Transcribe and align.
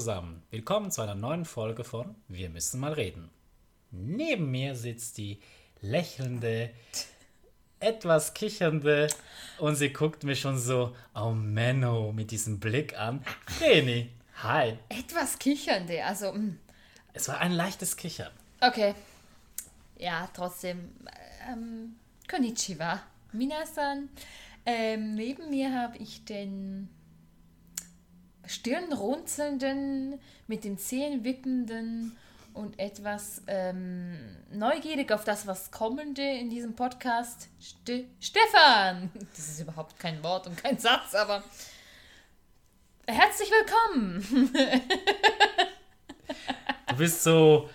zusammen, 0.00 0.42
willkommen 0.48 0.90
zu 0.90 1.02
einer 1.02 1.14
neuen 1.14 1.44
Folge 1.44 1.84
von 1.84 2.14
Wir 2.26 2.48
müssen 2.48 2.80
mal 2.80 2.94
reden. 2.94 3.28
Neben 3.90 4.50
mir 4.50 4.74
sitzt 4.74 5.18
die 5.18 5.40
lächelnde, 5.82 6.70
etwas 7.80 8.32
kichernde 8.32 9.08
und 9.58 9.76
sie 9.76 9.92
guckt 9.92 10.24
mich 10.24 10.40
schon 10.40 10.56
so, 10.58 10.96
oh 11.14 11.32
Menno, 11.32 12.12
mit 12.12 12.30
diesem 12.30 12.60
Blick 12.60 12.98
an. 12.98 13.22
Reni, 13.60 14.08
hi. 14.42 14.78
Etwas 14.88 15.38
kichernde, 15.38 16.02
also. 16.02 16.32
mm, 16.32 16.58
Es 17.12 17.28
war 17.28 17.38
ein 17.40 17.52
leichtes 17.52 17.94
Kichern. 17.94 18.32
Okay. 18.62 18.94
Ja, 19.98 20.30
trotzdem. 20.32 20.96
Ähm, 21.46 21.96
konnichiwa. 22.26 23.02
Minasan. 23.32 24.08
Ähm, 24.64 25.14
neben 25.14 25.50
mir 25.50 25.78
habe 25.78 25.98
ich 25.98 26.24
den 26.24 26.88
stirnrunzelnden, 28.50 30.20
mit 30.46 30.64
den 30.64 30.76
Zähnen 30.78 31.24
wippenden 31.24 32.16
und 32.52 32.78
etwas 32.78 33.42
ähm, 33.46 34.36
neugierig 34.50 35.12
auf 35.12 35.24
das, 35.24 35.46
was 35.46 35.70
kommende 35.70 36.22
in 36.22 36.50
diesem 36.50 36.74
Podcast. 36.74 37.48
Ste 37.60 38.06
Stefan! 38.18 39.10
Das 39.36 39.48
ist 39.48 39.60
überhaupt 39.60 39.98
kein 39.98 40.22
Wort 40.24 40.46
und 40.46 40.56
kein 40.56 40.78
Satz, 40.78 41.14
aber 41.14 41.42
herzlich 43.06 43.50
willkommen! 43.50 44.50
Du 46.88 46.96
bist 46.96 47.22
so 47.22 47.70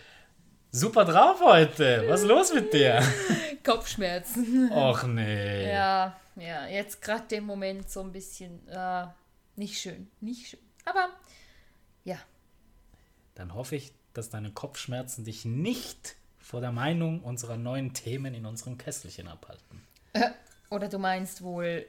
super 0.72 1.06
drauf 1.06 1.40
heute. 1.42 2.04
Was 2.08 2.22
ist 2.22 2.28
los 2.28 2.54
mit 2.54 2.74
dir? 2.74 3.02
Kopfschmerzen. 3.64 4.70
Och 4.72 5.04
nee. 5.04 5.72
Ja, 5.72 6.20
ja, 6.36 6.68
jetzt 6.68 7.02
gerade 7.02 7.24
den 7.28 7.46
Moment 7.46 7.90
so 7.90 8.02
ein 8.02 8.12
bisschen 8.12 8.68
äh, 8.68 9.06
nicht 9.56 9.80
schön, 9.80 10.12
nicht 10.20 10.48
schön. 10.48 10.65
Aber 10.86 11.10
ja, 12.04 12.18
Dann 13.36 13.54
hoffe 13.54 13.76
ich, 13.76 13.92
dass 14.14 14.30
deine 14.30 14.52
Kopfschmerzen 14.52 15.26
dich 15.26 15.44
nicht 15.46 16.16
vor 16.40 16.62
der 16.62 16.72
Meinung 16.72 17.22
unserer 17.24 17.58
neuen 17.58 17.94
Themen 17.94 18.34
in 18.34 18.46
unserem 18.46 18.78
Kästelchen 18.78 19.28
abhalten. 19.28 19.82
oder 20.70 20.88
du 20.88 21.00
meinst 21.00 21.42
wohl, 21.42 21.86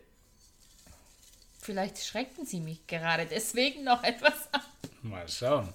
vielleicht 1.61 1.99
schrecken 2.05 2.47
sie 2.47 2.61
mich 2.61 2.87
gerade 2.87 3.27
deswegen 3.27 3.85
noch 3.85 4.03
etwas 4.03 4.53
ab. 4.53 4.67
Mal 5.03 5.29
schauen. 5.29 5.73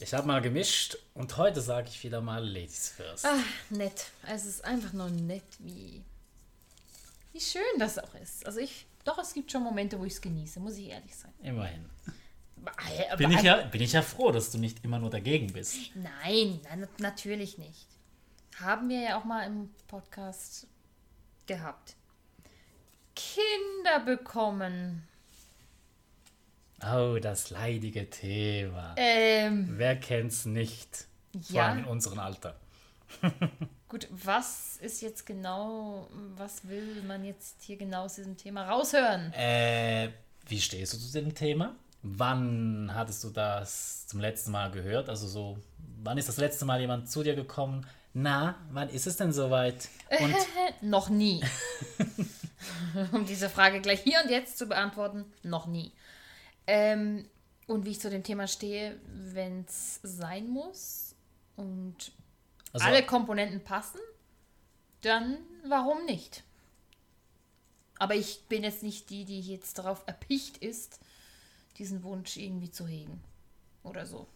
Ich 0.00 0.14
habe 0.14 0.26
mal 0.28 0.40
gemischt 0.40 0.96
und 1.14 1.36
heute 1.36 1.60
sage 1.60 1.88
ich 1.88 2.04
wieder 2.04 2.20
mal 2.20 2.46
Ladies 2.46 2.90
first. 2.90 3.24
Ach, 3.26 3.44
nett. 3.70 4.06
Es 4.28 4.44
ist 4.44 4.64
einfach 4.64 4.92
nur 4.92 5.10
nett, 5.10 5.42
wie, 5.58 6.04
wie 7.32 7.40
schön 7.40 7.62
das 7.78 7.98
auch 7.98 8.14
ist. 8.22 8.46
Also 8.46 8.60
ich, 8.60 8.86
doch, 9.08 9.18
es 9.18 9.32
gibt 9.34 9.50
schon 9.50 9.62
Momente, 9.62 9.98
wo 9.98 10.04
ich 10.04 10.12
es 10.14 10.20
genieße, 10.20 10.60
muss 10.60 10.76
ich 10.76 10.88
ehrlich 10.88 11.14
sein. 11.16 11.32
Immerhin. 11.42 11.84
Bin 13.16 13.30
ich, 13.30 13.42
ja, 13.42 13.62
bin 13.66 13.80
ich 13.80 13.92
ja 13.92 14.02
froh, 14.02 14.30
dass 14.32 14.50
du 14.50 14.58
nicht 14.58 14.84
immer 14.84 14.98
nur 14.98 15.10
dagegen 15.10 15.52
bist. 15.52 15.76
Nein, 15.94 16.60
nein, 16.64 16.80
nat- 16.80 17.00
natürlich 17.00 17.56
nicht. 17.58 17.86
Haben 18.60 18.88
wir 18.88 19.00
ja 19.00 19.18
auch 19.18 19.24
mal 19.24 19.44
im 19.46 19.70
Podcast 19.86 20.66
gehabt. 21.46 21.94
Kinder 23.14 24.00
bekommen. 24.04 25.06
Oh, 26.84 27.18
das 27.20 27.50
leidige 27.50 28.08
Thema. 28.10 28.94
Ähm, 28.96 29.66
Wer 29.78 29.98
kennt's 29.98 30.44
nicht? 30.44 31.06
Vor 31.42 31.56
Ja. 31.56 31.66
allem 31.68 31.78
in 31.80 31.84
unserem 31.86 32.18
Alter. 32.18 32.56
gut, 33.88 34.08
was 34.10 34.76
ist 34.78 35.00
jetzt 35.02 35.26
genau, 35.26 36.08
was 36.36 36.68
will 36.68 37.02
man 37.06 37.24
jetzt 37.24 37.62
hier 37.62 37.76
genau 37.76 38.04
aus 38.04 38.14
diesem 38.14 38.36
Thema 38.36 38.68
raushören? 38.68 39.32
Äh, 39.32 40.10
wie 40.46 40.60
stehst 40.60 40.94
du 40.94 40.98
zu 40.98 41.12
dem 41.12 41.34
Thema? 41.34 41.74
Wann 42.02 42.90
hattest 42.94 43.24
du 43.24 43.30
das 43.30 44.06
zum 44.06 44.20
letzten 44.20 44.52
Mal 44.52 44.70
gehört? 44.70 45.08
Also 45.08 45.26
so, 45.26 45.58
wann 46.02 46.18
ist 46.18 46.28
das 46.28 46.36
letzte 46.36 46.64
Mal 46.64 46.80
jemand 46.80 47.10
zu 47.10 47.22
dir 47.22 47.34
gekommen? 47.34 47.86
Na, 48.14 48.56
wann 48.70 48.88
ist 48.88 49.06
es 49.06 49.16
denn 49.16 49.32
soweit? 49.32 49.88
Und 50.18 50.34
Noch 50.80 51.08
nie. 51.08 51.42
um 53.12 53.26
diese 53.26 53.48
Frage 53.48 53.80
gleich 53.80 54.00
hier 54.00 54.20
und 54.24 54.30
jetzt 54.30 54.58
zu 54.58 54.66
beantworten, 54.66 55.24
noch 55.42 55.66
nie. 55.66 55.92
Ähm, 56.66 57.26
und 57.66 57.84
wie 57.84 57.90
ich 57.90 58.00
zu 58.00 58.10
dem 58.10 58.22
Thema 58.22 58.46
stehe, 58.46 58.98
wenn 59.06 59.64
es 59.66 60.00
sein 60.02 60.48
muss 60.48 61.14
und 61.56 62.12
also, 62.72 62.86
alle 62.86 63.04
Komponenten 63.04 63.62
passen, 63.62 64.00
dann 65.02 65.38
warum 65.66 66.04
nicht? 66.04 66.44
Aber 67.98 68.14
ich 68.14 68.44
bin 68.48 68.62
jetzt 68.62 68.82
nicht 68.82 69.10
die, 69.10 69.24
die 69.24 69.40
jetzt 69.40 69.78
darauf 69.78 70.04
erpicht 70.06 70.58
ist, 70.58 71.00
diesen 71.78 72.02
Wunsch 72.02 72.36
irgendwie 72.36 72.70
zu 72.70 72.86
hegen. 72.86 73.22
Oder 73.82 74.06
so. 74.06 74.28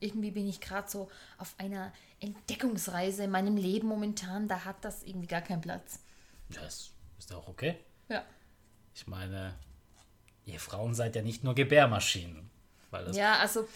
Irgendwie 0.00 0.30
bin 0.32 0.48
ich 0.48 0.60
gerade 0.60 0.88
so 0.90 1.10
auf 1.38 1.54
einer 1.58 1.92
Entdeckungsreise 2.20 3.24
in 3.24 3.30
meinem 3.30 3.56
Leben 3.56 3.88
momentan, 3.88 4.48
da 4.48 4.64
hat 4.64 4.84
das 4.84 5.02
irgendwie 5.02 5.28
gar 5.28 5.42
keinen 5.42 5.60
Platz. 5.60 6.00
das 6.48 6.92
ist 7.18 7.32
auch 7.32 7.48
okay. 7.48 7.78
Ja. 8.08 8.24
Ich 8.94 9.06
meine, 9.06 9.54
ihr 10.44 10.60
Frauen 10.60 10.94
seid 10.94 11.16
ja 11.16 11.22
nicht 11.22 11.44
nur 11.44 11.54
Gebärmaschinen. 11.54 12.50
Weil 12.90 13.04
das, 13.06 13.16
Ja, 13.16 13.38
also 13.38 13.68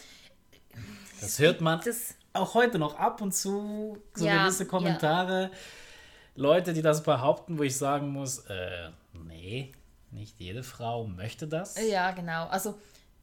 das 1.20 1.38
hört 1.38 1.60
man 1.60 1.80
das. 1.80 2.14
Auch 2.38 2.54
heute 2.54 2.78
noch 2.78 2.98
ab 2.98 3.20
und 3.20 3.32
zu, 3.32 3.98
so 4.14 4.24
Ja, 4.26 4.44
gewisse 4.44 4.66
Kommentare. 4.66 5.50
Leute, 6.34 6.72
die 6.72 6.82
das 6.82 7.02
behaupten, 7.02 7.58
wo 7.58 7.62
ich 7.62 7.76
sagen 7.76 8.10
muss, 8.10 8.40
äh, 8.46 8.90
nee, 9.12 9.72
nicht 10.10 10.38
jede 10.38 10.62
Frau 10.62 11.06
möchte 11.06 11.48
das. 11.48 11.76
Ja, 11.88 12.10
genau. 12.10 12.46
Also, 12.48 12.78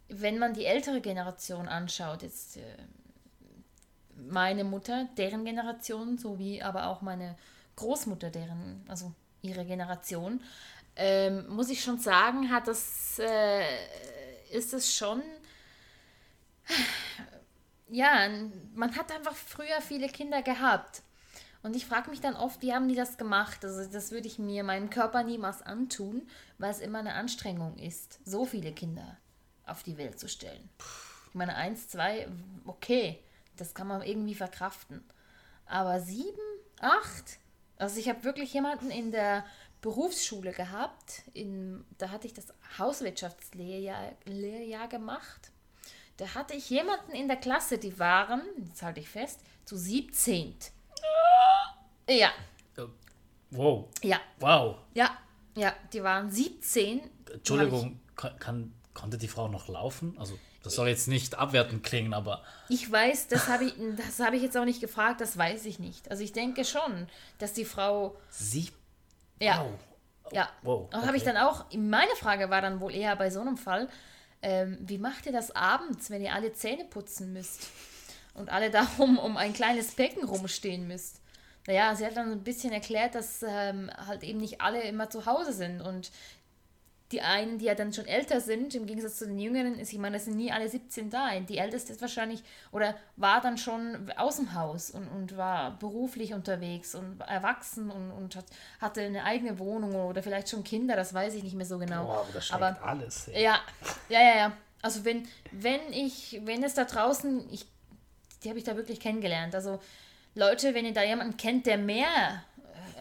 wenn 0.10 0.40
man 0.40 0.54
die 0.54 0.66
ältere 0.66 1.02
Generation 1.02 1.68
anschaut, 1.68 2.24
jetzt 2.24 2.58
äh, 2.58 2.62
meine 4.18 4.64
Mutter, 4.64 5.08
deren 5.18 5.46
Generation, 5.46 6.18
sowie 6.18 6.62
aber 6.62 6.88
auch 6.88 7.02
meine 7.02 7.36
Großmutter, 7.76 8.30
deren, 8.30 8.84
also 8.88 9.14
ihre 9.42 9.66
Generation, 9.66 10.42
ähm, 10.96 11.48
muss 11.50 11.70
ich 11.70 11.84
schon 11.84 12.00
sagen, 12.00 12.52
hat 12.52 12.68
das, 12.68 13.20
äh, 13.20 13.64
ist 14.52 14.74
es 14.74 14.96
schon, 14.96 15.22
ja, 17.94 18.28
man 18.74 18.96
hat 18.98 19.12
einfach 19.12 19.36
früher 19.36 19.80
viele 19.82 20.08
Kinder 20.08 20.42
gehabt. 20.42 21.04
Und 21.62 21.76
ich 21.76 21.86
frage 21.86 22.10
mich 22.10 22.20
dann 22.20 22.36
oft, 22.36 22.62
wie 22.62 22.74
haben 22.74 22.90
die 22.90 22.96
das 22.96 23.18
gemacht? 23.18 23.64
Also 23.64 23.90
das 23.90 24.12
würde 24.12 24.28
ich 24.28 24.40
mir 24.40 24.64
meinem 24.64 24.90
Körper 24.90 25.24
niemals 25.24 25.62
antun, 25.62 26.28
weil 26.58 26.72
es 26.72 26.80
immer 26.80 27.00
eine 27.00 27.14
Anstrengung 27.14 27.78
ist, 27.78 28.20
so 28.26 28.46
viele 28.46 28.74
Kinder 28.74 29.18
auf 29.66 29.84
die 29.84 29.98
Welt 29.98 30.20
zu 30.20 30.28
stellen. 30.28 30.70
Ich 31.30 31.36
meine, 31.36 31.56
eins, 31.56 31.88
zwei, 31.88 32.28
okay, 32.66 33.24
das 33.56 33.74
kann 33.74 33.88
man 33.88 34.02
irgendwie 34.02 34.36
verkraften. 34.36 35.04
Aber 35.66 36.02
sieben, 36.02 36.42
acht? 36.80 37.38
Also 37.78 38.00
ich 38.00 38.10
habe 38.10 38.24
wirklich 38.24 38.54
jemanden 38.54 38.92
in 38.92 39.12
der 39.12 39.46
Berufsschule 39.82 40.52
gehabt, 40.52 41.24
in, 41.34 41.86
da 41.98 42.10
hatte 42.10 42.28
ich 42.28 42.34
das 42.34 42.48
Hauswirtschaftslehrjahr 42.78 44.14
Lehrjahr 44.26 44.88
gemacht. 44.88 45.53
Da 46.18 46.34
hatte 46.36 46.54
ich 46.54 46.70
jemanden 46.70 47.12
in 47.14 47.28
der 47.28 47.38
Klasse, 47.38 47.78
die 47.78 47.98
waren, 48.00 48.42
jetzt 48.68 48.84
halte 48.84 49.00
ich 49.00 49.10
fest, 49.10 49.40
zu 49.66 49.76
17. 49.78 50.56
Ja, 52.10 52.32
Wow, 53.56 53.90
ja, 54.02 54.20
wow. 54.40 54.78
ja, 54.96 55.16
ja, 55.56 55.74
die 55.94 56.02
waren 56.04 56.32
17. 56.32 57.02
Entschuldigung, 57.32 58.00
kann, 58.16 58.40
kann, 58.40 58.74
konnte 58.96 59.20
die 59.20 59.28
Frau 59.28 59.48
noch 59.48 59.68
laufen? 59.68 60.16
Also, 60.18 60.40
das 60.64 60.74
soll 60.74 60.88
jetzt 60.88 61.08
nicht 61.08 61.36
abwertend 61.36 61.84
klingen, 61.84 62.14
aber 62.16 62.42
Ich 62.70 62.92
weiß, 62.92 63.28
das 63.28 63.48
habe 63.50 63.66
ich, 63.66 63.76
das 63.98 64.20
habe 64.20 64.38
ich 64.38 64.42
jetzt 64.42 64.58
auch 64.58 64.66
nicht 64.66 64.82
gefragt, 64.82 65.22
das 65.22 65.38
weiß 65.38 65.66
ich 65.66 65.78
nicht. 65.78 66.10
Also 66.10 66.24
ich 66.24 66.32
denke 66.32 66.66
schon, 66.66 67.08
dass 67.38 67.54
die 67.54 67.66
Frau, 67.66 68.16
sie. 68.30 68.72
ja, 69.40 69.62
Wow. 69.64 69.80
ja. 70.32 70.50
Wow, 70.64 70.90
Und 70.94 71.06
habe 71.06 71.18
ich 71.18 71.24
okay. 71.24 71.34
dann 71.34 71.44
auch, 71.46 71.66
meine 71.78 72.16
Frage 72.16 72.50
war 72.50 72.62
dann 72.62 72.80
wohl 72.80 72.94
eher 72.96 73.16
bei 73.18 73.30
so 73.30 73.42
einem 73.42 73.58
Fall, 73.58 73.88
ähm, 74.44 74.78
wie 74.82 74.98
macht 74.98 75.26
ihr 75.26 75.32
das 75.32 75.56
abends, 75.56 76.10
wenn 76.10 76.22
ihr 76.22 76.34
alle 76.34 76.54
Zähne 76.54 76.86
putzen 76.86 77.34
müsst 77.34 77.68
und 78.34 78.52
alle 78.52 78.70
darum 78.70 79.18
um 79.20 79.38
ein 79.38 79.54
kleines 79.54 79.96
Becken 79.96 80.24
rumstehen 80.24 80.88
müsst? 80.88 81.22
Naja, 81.66 81.96
sie 81.96 82.06
hat 82.06 82.18
dann 82.18 82.32
ein 82.32 82.44
bisschen 82.44 82.74
erklärt, 82.74 83.16
dass 83.16 83.42
ähm, 83.42 83.90
halt 84.06 84.24
eben 84.24 84.40
nicht 84.40 84.60
alle 84.60 84.82
immer 84.84 85.10
zu 85.10 85.26
Hause 85.26 85.54
sind 85.54 85.82
und 85.82 86.12
die 87.14 87.22
einen, 87.22 87.60
die 87.60 87.66
ja 87.66 87.76
dann 87.76 87.94
schon 87.94 88.08
älter 88.08 88.42
sind, 88.42 88.74
im 88.74 88.88
Gegensatz 88.88 89.18
zu 89.18 89.28
den 89.28 89.38
Jüngeren, 89.38 89.78
ist, 89.78 89.94
ich 89.94 90.00
meine, 90.00 90.18
es 90.18 90.26
sind 90.26 90.36
nie 90.36 90.52
alle 90.52 90.68
17 90.68 91.12
da. 91.12 91.40
Die 91.40 91.60
älteste 91.60 91.94
ist 91.94 92.02
wahrscheinlich 92.02 92.44
oder 92.72 92.96
war 93.16 93.40
dann 93.40 93.58
schon 93.58 94.12
aus 94.18 94.38
dem 94.38 94.56
Haus 94.56 94.90
und, 94.90 95.08
und 95.08 95.38
war 95.38 95.78
beruflich 95.78 96.34
unterwegs 96.34 96.96
und 96.96 97.22
erwachsen 97.22 97.92
und, 97.92 98.12
und 98.12 98.36
hat, 98.36 98.46
hatte 98.82 99.02
eine 99.02 99.24
eigene 99.24 99.60
Wohnung 99.60 99.94
oder 99.94 100.24
vielleicht 100.24 100.50
schon 100.50 100.64
Kinder, 100.64 100.96
das 100.96 101.14
weiß 101.14 101.36
ich 101.36 101.44
nicht 101.44 101.56
mehr 101.56 101.68
so 101.68 101.78
genau. 101.78 102.06
Boah, 102.06 102.22
aber 102.22 102.34
das 102.34 102.52
Aber 102.52 102.84
alles. 102.84 103.28
ey. 103.28 103.44
ja, 103.44 103.60
ja, 104.10 104.20
ja, 104.20 104.38
ja. 104.38 104.52
Also 104.82 105.06
wenn, 105.06 105.28
wenn 105.52 105.82
ich, 105.92 106.42
wenn 106.44 106.64
es 106.64 106.74
da 106.74 106.84
draußen, 106.84 107.48
ich, 107.52 107.66
die 108.44 108.50
habe 108.50 108.58
ich 108.58 108.66
da 108.66 108.76
wirklich 108.76 109.00
kennengelernt. 109.00 109.54
Also 109.56 109.80
Leute, 110.36 110.74
wenn 110.74 110.86
ihr 110.86 110.94
da 110.94 111.04
jemanden 111.04 111.38
kennt, 111.38 111.68
der 111.68 111.78
mehr 111.78 112.44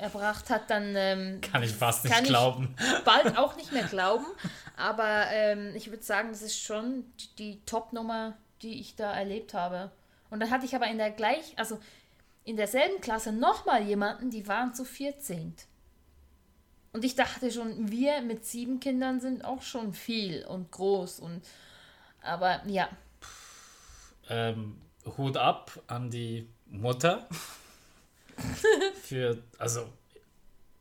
erbracht 0.02 0.50
hat, 0.50 0.68
dann 0.68 0.94
ähm, 0.96 1.40
Kann 1.40 1.62
ich 1.62 1.72
fast 1.72 2.04
nicht 2.04 2.24
glauben. 2.24 2.74
bald 3.04 3.38
auch 3.38 3.56
nicht 3.56 3.72
mehr 3.72 3.84
glauben. 3.84 4.26
Aber 4.76 5.26
ähm, 5.30 5.72
ich 5.74 5.90
würde 5.90 6.02
sagen, 6.02 6.30
das 6.30 6.42
ist 6.42 6.60
schon 6.60 7.04
die, 7.20 7.36
die 7.36 7.64
Top-Nummer, 7.64 8.36
die 8.62 8.80
ich 8.80 8.96
da 8.96 9.12
erlebt 9.12 9.54
habe. 9.54 9.90
Und 10.30 10.40
dann 10.40 10.50
hatte 10.50 10.66
ich 10.66 10.74
aber 10.74 10.86
in 10.86 10.98
der 10.98 11.10
gleich, 11.10 11.54
also 11.56 11.78
in 12.44 12.56
derselben 12.56 13.00
Klasse 13.00 13.32
nochmal 13.32 13.82
jemanden, 13.82 14.30
die 14.30 14.48
waren 14.48 14.74
zu 14.74 14.84
14. 14.84 15.54
Und 16.92 17.04
ich 17.04 17.14
dachte 17.14 17.50
schon, 17.50 17.90
wir 17.90 18.20
mit 18.20 18.44
sieben 18.44 18.80
Kindern 18.80 19.20
sind 19.20 19.44
auch 19.44 19.62
schon 19.62 19.94
viel 19.94 20.44
und 20.44 20.70
groß 20.70 21.20
und 21.20 21.42
aber 22.22 22.62
ja, 22.66 22.88
Ähm, 24.28 24.80
Hut 25.16 25.36
ab 25.36 25.82
an 25.86 26.10
die 26.10 26.48
Mutter. 26.66 27.28
Für, 29.02 29.42
also 29.58 29.88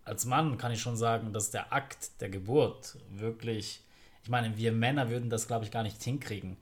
als 0.05 0.25
Mann 0.25 0.57
kann 0.57 0.71
ich 0.71 0.81
schon 0.81 0.97
sagen, 0.97 1.31
dass 1.33 1.51
der 1.51 1.71
Akt 1.73 2.21
der 2.21 2.29
Geburt 2.29 2.97
wirklich, 3.11 3.81
ich 4.23 4.29
meine, 4.29 4.57
wir 4.57 4.71
Männer 4.71 5.09
würden 5.09 5.29
das, 5.29 5.47
glaube 5.47 5.65
ich, 5.65 5.71
gar 5.71 5.83
nicht 5.83 6.01
hinkriegen. 6.01 6.57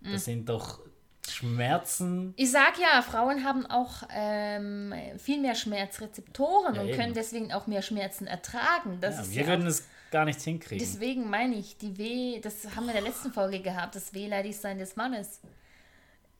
Das 0.00 0.12
Mhm. 0.12 0.18
sind 0.18 0.48
doch 0.48 0.80
Schmerzen. 1.28 2.34
Ich 2.36 2.50
sag 2.50 2.78
ja, 2.78 3.00
Frauen 3.02 3.44
haben 3.44 3.64
auch 3.66 4.02
ähm, 4.10 4.92
viel 5.18 5.40
mehr 5.40 5.54
Schmerzrezeptoren 5.54 6.74
Ja, 6.74 6.82
und 6.82 6.88
eben. 6.88 6.98
können 6.98 7.14
deswegen 7.14 7.52
auch 7.52 7.66
mehr 7.66 7.80
Schmerzen 7.82 8.26
ertragen. 8.26 8.98
Das 9.00 9.16
Ja, 9.16 9.22
ist 9.22 9.34
wir 9.34 9.42
ja 9.42 9.48
würden 9.48 9.66
es 9.66 9.84
gar 10.10 10.24
nicht 10.26 10.40
hinkriegen. 10.42 10.78
deswegen 10.86 11.30
meine 11.30 11.54
ich, 11.56 11.76
die 11.78 11.96
Weh, 11.96 12.40
das 12.40 12.64
haben 12.76 12.84
wir 12.86 12.94
in 12.94 13.02
der 13.02 13.10
letzten 13.10 13.32
Folge 13.32 13.60
gehabt, 13.60 13.94
das 13.94 14.12
Wehleidigsein 14.12 14.78
des 14.78 14.96
Mannes. 14.96 15.40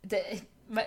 Der- 0.02 0.20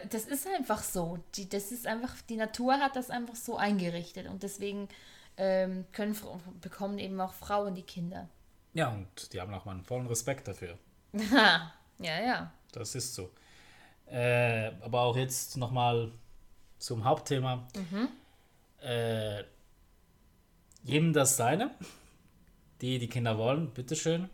Das 0.09 0.25
ist 0.25 0.47
einfach 0.47 0.81
so. 0.81 1.19
Die, 1.35 1.47
das 1.47 1.71
ist 1.71 1.88
einfach, 1.88 2.15
die 2.29 2.35
Natur 2.35 2.79
hat 2.79 2.95
das 2.95 3.09
einfach 3.09 3.35
so 3.35 3.57
eingerichtet 3.57 4.27
und 4.27 4.44
deswegen 4.44 4.89
ähm, 5.38 5.85
können, 5.91 6.18
bekommen 6.62 6.97
eben 7.00 7.19
auch 7.21 7.33
Frauen 7.33 7.75
die 7.75 7.83
Kinder. 7.83 8.27
Ja, 8.74 8.89
und 8.89 9.33
die 9.33 9.41
haben 9.41 9.53
auch 9.53 9.65
meinen 9.65 9.83
vollen 9.83 10.07
Respekt 10.07 10.47
dafür. 10.47 10.77
ja, 11.13 11.71
ja. 12.00 12.51
Das 12.71 12.95
ist 12.95 13.15
so. 13.15 13.31
Äh, 14.07 14.71
aber 14.81 15.01
auch 15.01 15.15
jetzt 15.15 15.57
nochmal 15.57 16.12
zum 16.79 17.03
Hauptthema. 17.03 17.68
Mhm. 17.75 18.09
Äh, 18.81 19.44
jedem 20.83 21.13
das 21.13 21.38
seine. 21.38 21.71
Die, 22.81 23.00
die 23.00 23.07
Kinder 23.07 23.38
wollen, 23.38 23.71
bitteschön. 23.71 24.29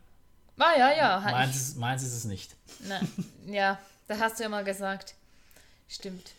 Ah, 0.57 0.77
ja, 0.77 0.91
ja. 0.93 1.19
Meins 1.19 1.55
ist, 1.55 1.77
meins 1.77 2.03
ist 2.03 2.13
es 2.13 2.25
nicht. 2.25 2.55
Na, 2.87 2.99
ja, 3.45 3.79
da 4.07 4.19
hast 4.19 4.39
du 4.39 4.43
ja 4.43 4.49
mal 4.49 4.63
gesagt. 4.63 5.15
Stimmt. 5.87 6.31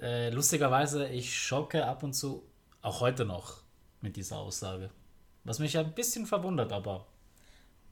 Äh, 0.00 0.30
lustigerweise, 0.30 1.08
ich 1.08 1.36
schocke 1.36 1.86
ab 1.86 2.02
und 2.02 2.14
zu, 2.14 2.42
auch 2.82 3.00
heute 3.00 3.24
noch, 3.24 3.58
mit 4.00 4.16
dieser 4.16 4.38
Aussage. 4.38 4.90
Was 5.44 5.58
mich 5.58 5.76
ein 5.78 5.92
bisschen 5.94 6.26
verwundert, 6.26 6.72
aber 6.72 7.06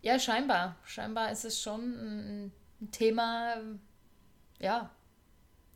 Ja, 0.03 0.19
scheinbar. 0.19 0.77
Scheinbar 0.85 1.33
ist 1.33 1.45
es 1.45 1.61
schon 1.61 2.51
ein 2.51 2.53
Thema, 2.93 3.57
ja, 4.61 4.91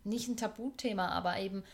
nicht 0.05 0.29
ein 0.29 0.37
Tabuthema, 0.37 1.09
aber 1.09 1.39
eben, 1.39 1.65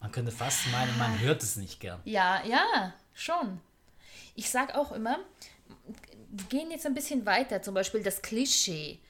man 0.00 0.12
könnte 0.12 0.32
fast 0.32 0.70
meinen, 0.70 0.96
man 0.98 1.18
hört 1.20 1.42
es 1.42 1.56
nicht 1.56 1.80
gern. 1.80 2.00
ja, 2.04 2.44
ja, 2.44 2.92
schon. 3.14 3.60
Ich 4.34 4.50
sag 4.50 4.74
auch 4.74 4.92
immer, 4.92 5.18
wir 6.28 6.46
gehen 6.48 6.70
jetzt 6.70 6.84
ein 6.84 6.94
bisschen 6.94 7.24
weiter, 7.24 7.62
zum 7.62 7.74
Beispiel 7.74 8.02
das 8.02 8.20
Klischee. 8.20 9.00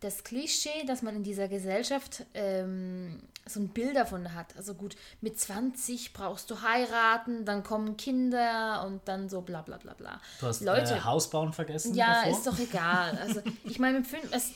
Das 0.00 0.24
Klischee, 0.24 0.84
dass 0.86 1.02
man 1.02 1.16
in 1.16 1.22
dieser 1.22 1.48
Gesellschaft 1.48 2.24
ähm, 2.34 3.20
so 3.46 3.60
ein 3.60 3.68
Bild 3.68 3.96
davon 3.96 4.34
hat. 4.34 4.56
Also 4.56 4.74
gut, 4.74 4.96
mit 5.20 5.38
20 5.38 6.12
brauchst 6.12 6.50
du 6.50 6.62
heiraten, 6.62 7.44
dann 7.44 7.62
kommen 7.62 7.96
Kinder 7.96 8.84
und 8.86 9.06
dann 9.06 9.28
so 9.28 9.42
bla 9.42 9.62
bla 9.62 9.76
bla 9.76 9.94
bla. 9.94 10.20
Du 10.40 10.46
hast 10.46 10.62
Leute, 10.62 10.94
äh, 10.94 11.00
Hausbauen 11.00 11.52
vergessen. 11.52 11.94
Ja, 11.94 12.22
davor? 12.24 12.38
ist 12.38 12.46
doch 12.46 12.58
egal. 12.58 13.18
Also, 13.18 13.42
ich 13.64 13.78
meine, 13.78 14.02
es, 14.30 14.52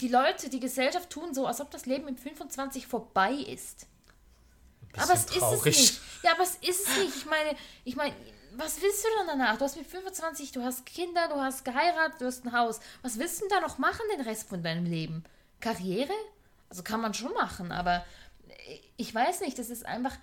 die 0.00 0.08
Leute, 0.08 0.48
die 0.48 0.60
Gesellschaft 0.60 1.10
tun 1.10 1.34
so, 1.34 1.46
als 1.46 1.60
ob 1.60 1.70
das 1.70 1.86
Leben 1.86 2.04
mit 2.04 2.18
25 2.18 2.86
vorbei 2.86 3.32
ist. 3.32 3.86
Aber 4.96 5.12
es 5.12 5.24
ist 5.24 5.32
es 5.32 5.38
traurig. 5.38 5.64
nicht. 5.64 6.00
Ja, 6.22 6.32
aber 6.32 6.42
es 6.42 6.56
ist 6.56 6.88
es 6.88 6.98
nicht. 6.98 7.16
Ich 7.16 7.26
meine, 7.26 7.56
ich 7.84 7.96
meine, 7.96 8.14
was 8.58 8.82
willst 8.82 9.04
du 9.04 9.08
dann 9.16 9.38
danach? 9.38 9.56
Du 9.56 9.64
hast 9.64 9.76
mit 9.76 9.86
25, 9.86 10.50
du 10.50 10.62
hast 10.62 10.84
Kinder, 10.84 11.28
du 11.28 11.36
hast 11.36 11.64
geheiratet, 11.64 12.20
du 12.20 12.26
hast 12.26 12.44
ein 12.44 12.52
Haus. 12.52 12.80
Was 13.02 13.18
willst 13.18 13.40
du 13.40 13.42
denn 13.42 13.50
da 13.50 13.60
noch 13.60 13.78
machen 13.78 14.02
den 14.12 14.20
Rest 14.20 14.48
von 14.48 14.62
deinem 14.62 14.84
Leben? 14.84 15.22
Karriere? 15.60 16.12
Also 16.68 16.82
kann 16.82 17.00
man 17.00 17.14
schon 17.14 17.32
machen, 17.34 17.70
aber 17.70 18.04
ich 18.96 19.14
weiß 19.14 19.40
nicht, 19.40 19.58
das 19.58 19.70
ist 19.70 19.86
einfach, 19.86 20.16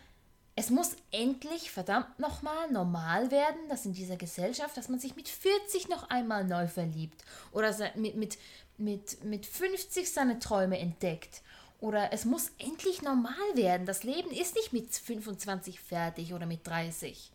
es 0.57 0.69
muss 0.69 0.97
endlich 1.11 1.71
verdammt 1.71 2.19
nochmal 2.19 2.69
normal 2.71 3.31
werden, 3.31 3.69
dass 3.69 3.85
in 3.85 3.93
dieser 3.93 4.17
Gesellschaft, 4.17 4.75
dass 4.75 4.89
man 4.89 4.99
sich 4.99 5.15
mit 5.15 5.29
40 5.29 5.87
noch 5.87 6.09
einmal 6.09 6.43
neu 6.43 6.67
verliebt 6.67 7.23
oder 7.53 7.73
mit, 7.95 8.15
mit, 8.15 8.37
mit, 8.77 9.23
mit 9.23 9.45
50 9.45 10.11
seine 10.11 10.39
Träume 10.39 10.77
entdeckt. 10.77 11.41
Oder 11.79 12.11
es 12.11 12.25
muss 12.25 12.51
endlich 12.57 13.01
normal 13.01 13.33
werden. 13.53 13.85
Das 13.85 14.03
Leben 14.03 14.31
ist 14.31 14.55
nicht 14.55 14.73
mit 14.73 14.93
25 14.93 15.79
fertig 15.79 16.33
oder 16.33 16.45
mit 16.45 16.65
30. 16.67 17.31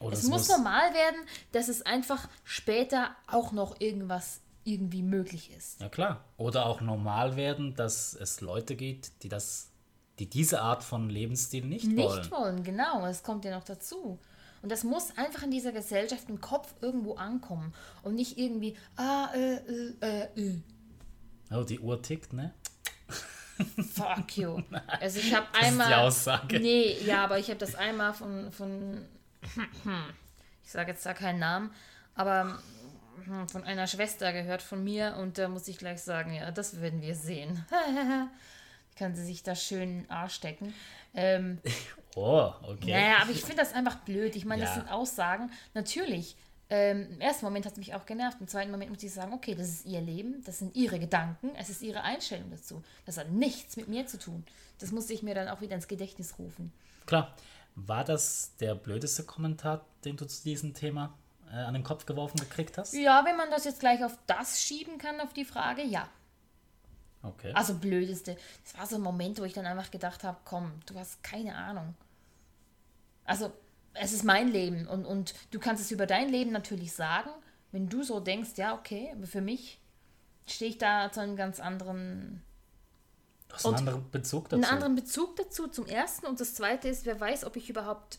Oder 0.00 0.14
Es 0.16 0.24
muss 0.24 0.48
normal 0.48 0.92
werden, 0.94 1.20
dass 1.52 1.68
es 1.68 1.82
einfach 1.82 2.28
später 2.42 3.14
auch 3.26 3.52
noch 3.52 3.80
irgendwas 3.80 4.40
irgendwie 4.64 5.02
möglich 5.02 5.50
ist. 5.56 5.80
Ja 5.80 5.88
klar. 5.88 6.24
Oder 6.36 6.66
auch 6.66 6.80
normal 6.80 7.36
werden, 7.36 7.74
dass 7.76 8.14
es 8.14 8.40
Leute 8.40 8.76
gibt, 8.76 9.22
die 9.22 9.28
das, 9.28 9.70
die 10.18 10.28
diese 10.28 10.62
Art 10.62 10.82
von 10.82 11.08
Lebensstil 11.10 11.64
nicht, 11.66 11.86
Nicht 11.86 11.98
wollen. 11.98 12.30
wollen, 12.30 12.64
genau, 12.64 13.02
das 13.02 13.22
kommt 13.22 13.44
ja 13.44 13.56
noch 13.56 13.64
dazu. 13.64 14.18
Und 14.62 14.70
das 14.70 14.84
muss 14.84 15.16
einfach 15.16 15.42
in 15.42 15.50
dieser 15.50 15.72
Gesellschaft 15.72 16.28
im 16.28 16.40
Kopf 16.40 16.74
irgendwo 16.82 17.14
ankommen 17.14 17.72
und 18.02 18.14
nicht 18.14 18.36
irgendwie, 18.38 18.76
ah, 18.96 19.28
äh, 19.34 19.54
äh, 19.54 19.94
äh, 20.00 20.40
äh. 20.40 20.62
Oh, 21.50 21.62
die 21.62 21.80
Uhr 21.80 22.00
tickt, 22.02 22.32
ne? 22.34 22.52
Fuck 23.92 24.36
you. 24.36 24.62
Also 25.00 25.18
ich 25.18 25.34
habe 25.34 25.46
Das 25.52 25.62
ist 25.62 25.68
einmal. 25.68 25.88
die 25.88 25.94
Aussage. 25.94 26.60
Nee, 26.60 26.96
ja, 27.04 27.24
aber 27.24 27.38
ich 27.38 27.48
habe 27.48 27.58
das 27.58 27.74
einmal 27.74 28.12
von, 28.14 28.52
von 28.52 29.04
ich 30.64 30.70
sage 30.70 30.90
jetzt 30.92 31.04
da 31.06 31.14
keinen 31.14 31.38
Namen, 31.38 31.70
aber 32.14 32.58
hm, 33.24 33.48
von 33.48 33.64
einer 33.64 33.86
Schwester 33.86 34.32
gehört 34.32 34.62
von 34.62 34.82
mir 34.84 35.16
und 35.18 35.38
da 35.38 35.48
muss 35.48 35.68
ich 35.68 35.78
gleich 35.78 36.02
sagen, 36.02 36.32
ja, 36.34 36.50
das 36.50 36.80
werden 36.80 37.02
wir 37.02 37.14
sehen. 37.14 37.64
Kann 38.96 39.14
sie 39.14 39.24
sich 39.24 39.42
da 39.42 39.54
schön 39.54 40.04
Arsch 40.10 40.34
stecken. 40.34 40.74
Ähm, 41.14 41.58
Oh, 42.16 42.52
okay. 42.62 42.90
naja, 42.90 43.18
aber 43.22 43.30
ich 43.30 43.40
finde 43.42 43.58
das 43.62 43.72
einfach 43.72 43.98
blöd. 43.98 44.34
Ich 44.34 44.44
meine, 44.44 44.62
das 44.62 44.70
Ja. 44.74 44.80
sind 44.82 44.90
Aussagen. 44.90 45.48
Natürlich, 45.74 46.36
ähm, 46.68 47.06
im 47.12 47.20
ersten 47.20 47.44
Moment 47.44 47.66
hat 47.66 47.72
es 47.74 47.78
mich 47.78 47.94
auch 47.94 48.04
genervt. 48.04 48.38
Im 48.40 48.48
zweiten 48.48 48.72
Moment 48.72 48.90
muss 48.90 49.00
ich 49.04 49.12
sagen, 49.14 49.32
okay, 49.32 49.54
das 49.54 49.68
ist 49.68 49.86
ihr 49.86 50.00
Leben, 50.00 50.42
das 50.44 50.58
sind 50.58 50.74
ihre 50.74 50.98
Gedanken, 50.98 51.50
es 51.56 51.70
ist 51.70 51.82
ihre 51.82 52.02
Einstellung 52.02 52.50
dazu. 52.50 52.82
Das 53.06 53.16
hat 53.16 53.30
nichts 53.30 53.76
mit 53.76 53.86
mir 53.86 54.08
zu 54.08 54.18
tun. 54.18 54.44
Das 54.80 54.90
musste 54.90 55.12
ich 55.12 55.22
mir 55.22 55.36
dann 55.36 55.46
auch 55.48 55.60
wieder 55.60 55.76
ins 55.76 55.86
Gedächtnis 55.86 56.36
rufen. 56.36 56.72
Klar. 57.06 57.32
War 57.74 58.04
das 58.04 58.56
der 58.60 58.74
blödeste 58.74 59.24
Kommentar, 59.24 59.86
den 60.04 60.16
du 60.16 60.26
zu 60.26 60.42
diesem 60.42 60.74
Thema 60.74 61.14
äh, 61.50 61.56
an 61.56 61.74
den 61.74 61.84
Kopf 61.84 62.06
geworfen 62.06 62.38
gekriegt 62.38 62.78
hast? 62.78 62.94
Ja, 62.94 63.24
wenn 63.24 63.36
man 63.36 63.50
das 63.50 63.64
jetzt 63.64 63.80
gleich 63.80 64.04
auf 64.04 64.18
das 64.26 64.62
schieben 64.62 64.98
kann, 64.98 65.20
auf 65.20 65.32
die 65.32 65.44
Frage, 65.44 65.82
ja. 65.82 66.08
Okay. 67.22 67.52
Also 67.54 67.74
blödeste. 67.74 68.36
Das 68.64 68.78
war 68.78 68.86
so 68.86 68.96
ein 68.96 69.02
Moment, 69.02 69.38
wo 69.38 69.44
ich 69.44 69.52
dann 69.52 69.66
einfach 69.66 69.90
gedacht 69.90 70.24
habe, 70.24 70.38
komm, 70.44 70.72
du 70.86 70.98
hast 70.98 71.22
keine 71.22 71.54
Ahnung. 71.54 71.94
Also, 73.24 73.52
es 73.94 74.12
ist 74.12 74.24
mein 74.24 74.48
Leben 74.48 74.86
und, 74.86 75.04
und 75.04 75.34
du 75.50 75.58
kannst 75.58 75.82
es 75.82 75.90
über 75.90 76.06
dein 76.06 76.28
Leben 76.28 76.52
natürlich 76.52 76.92
sagen, 76.92 77.30
wenn 77.72 77.88
du 77.88 78.02
so 78.02 78.20
denkst, 78.20 78.50
ja, 78.56 78.74
okay, 78.74 79.10
aber 79.12 79.26
für 79.26 79.40
mich 79.40 79.80
stehe 80.46 80.70
ich 80.70 80.78
da 80.78 81.12
zu 81.12 81.20
einem 81.20 81.36
ganz 81.36 81.60
anderen, 81.60 82.42
Du 83.50 83.54
hast 83.56 83.66
einen 83.66 83.76
anderen 83.76 84.10
Bezug 84.10 84.48
dazu. 84.48 84.62
einen 84.62 84.64
anderen 84.72 84.94
Bezug 84.94 85.36
dazu 85.36 85.68
zum 85.68 85.86
ersten 85.86 86.26
und 86.26 86.40
das 86.40 86.54
zweite 86.54 86.88
ist, 86.88 87.04
wer 87.04 87.18
weiß, 87.20 87.44
ob 87.44 87.56
ich 87.56 87.68
überhaupt 87.68 88.18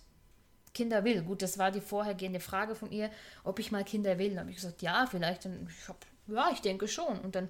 Kinder 0.74 1.04
will. 1.04 1.22
Gut, 1.24 1.42
das 1.42 1.58
war 1.58 1.72
die 1.72 1.82
vorhergehende 1.82 2.40
Frage 2.40 2.76
von 2.76 2.92
ihr, 2.92 3.10
ob 3.44 3.60
ich 3.60 3.72
mal 3.72 3.84
Kinder 3.84 4.18
will. 4.18 4.30
Dann 4.30 4.40
habe 4.42 4.50
ich 4.52 4.58
gesagt, 4.58 4.82
ja, 4.82 5.06
vielleicht. 5.10 5.46
Und 5.46 5.68
ich 5.70 5.88
hab, 5.88 6.06
ja, 6.28 6.50
ich 6.54 6.62
denke 6.62 6.88
schon. 6.88 7.20
Und 7.20 7.36
dann, 7.36 7.50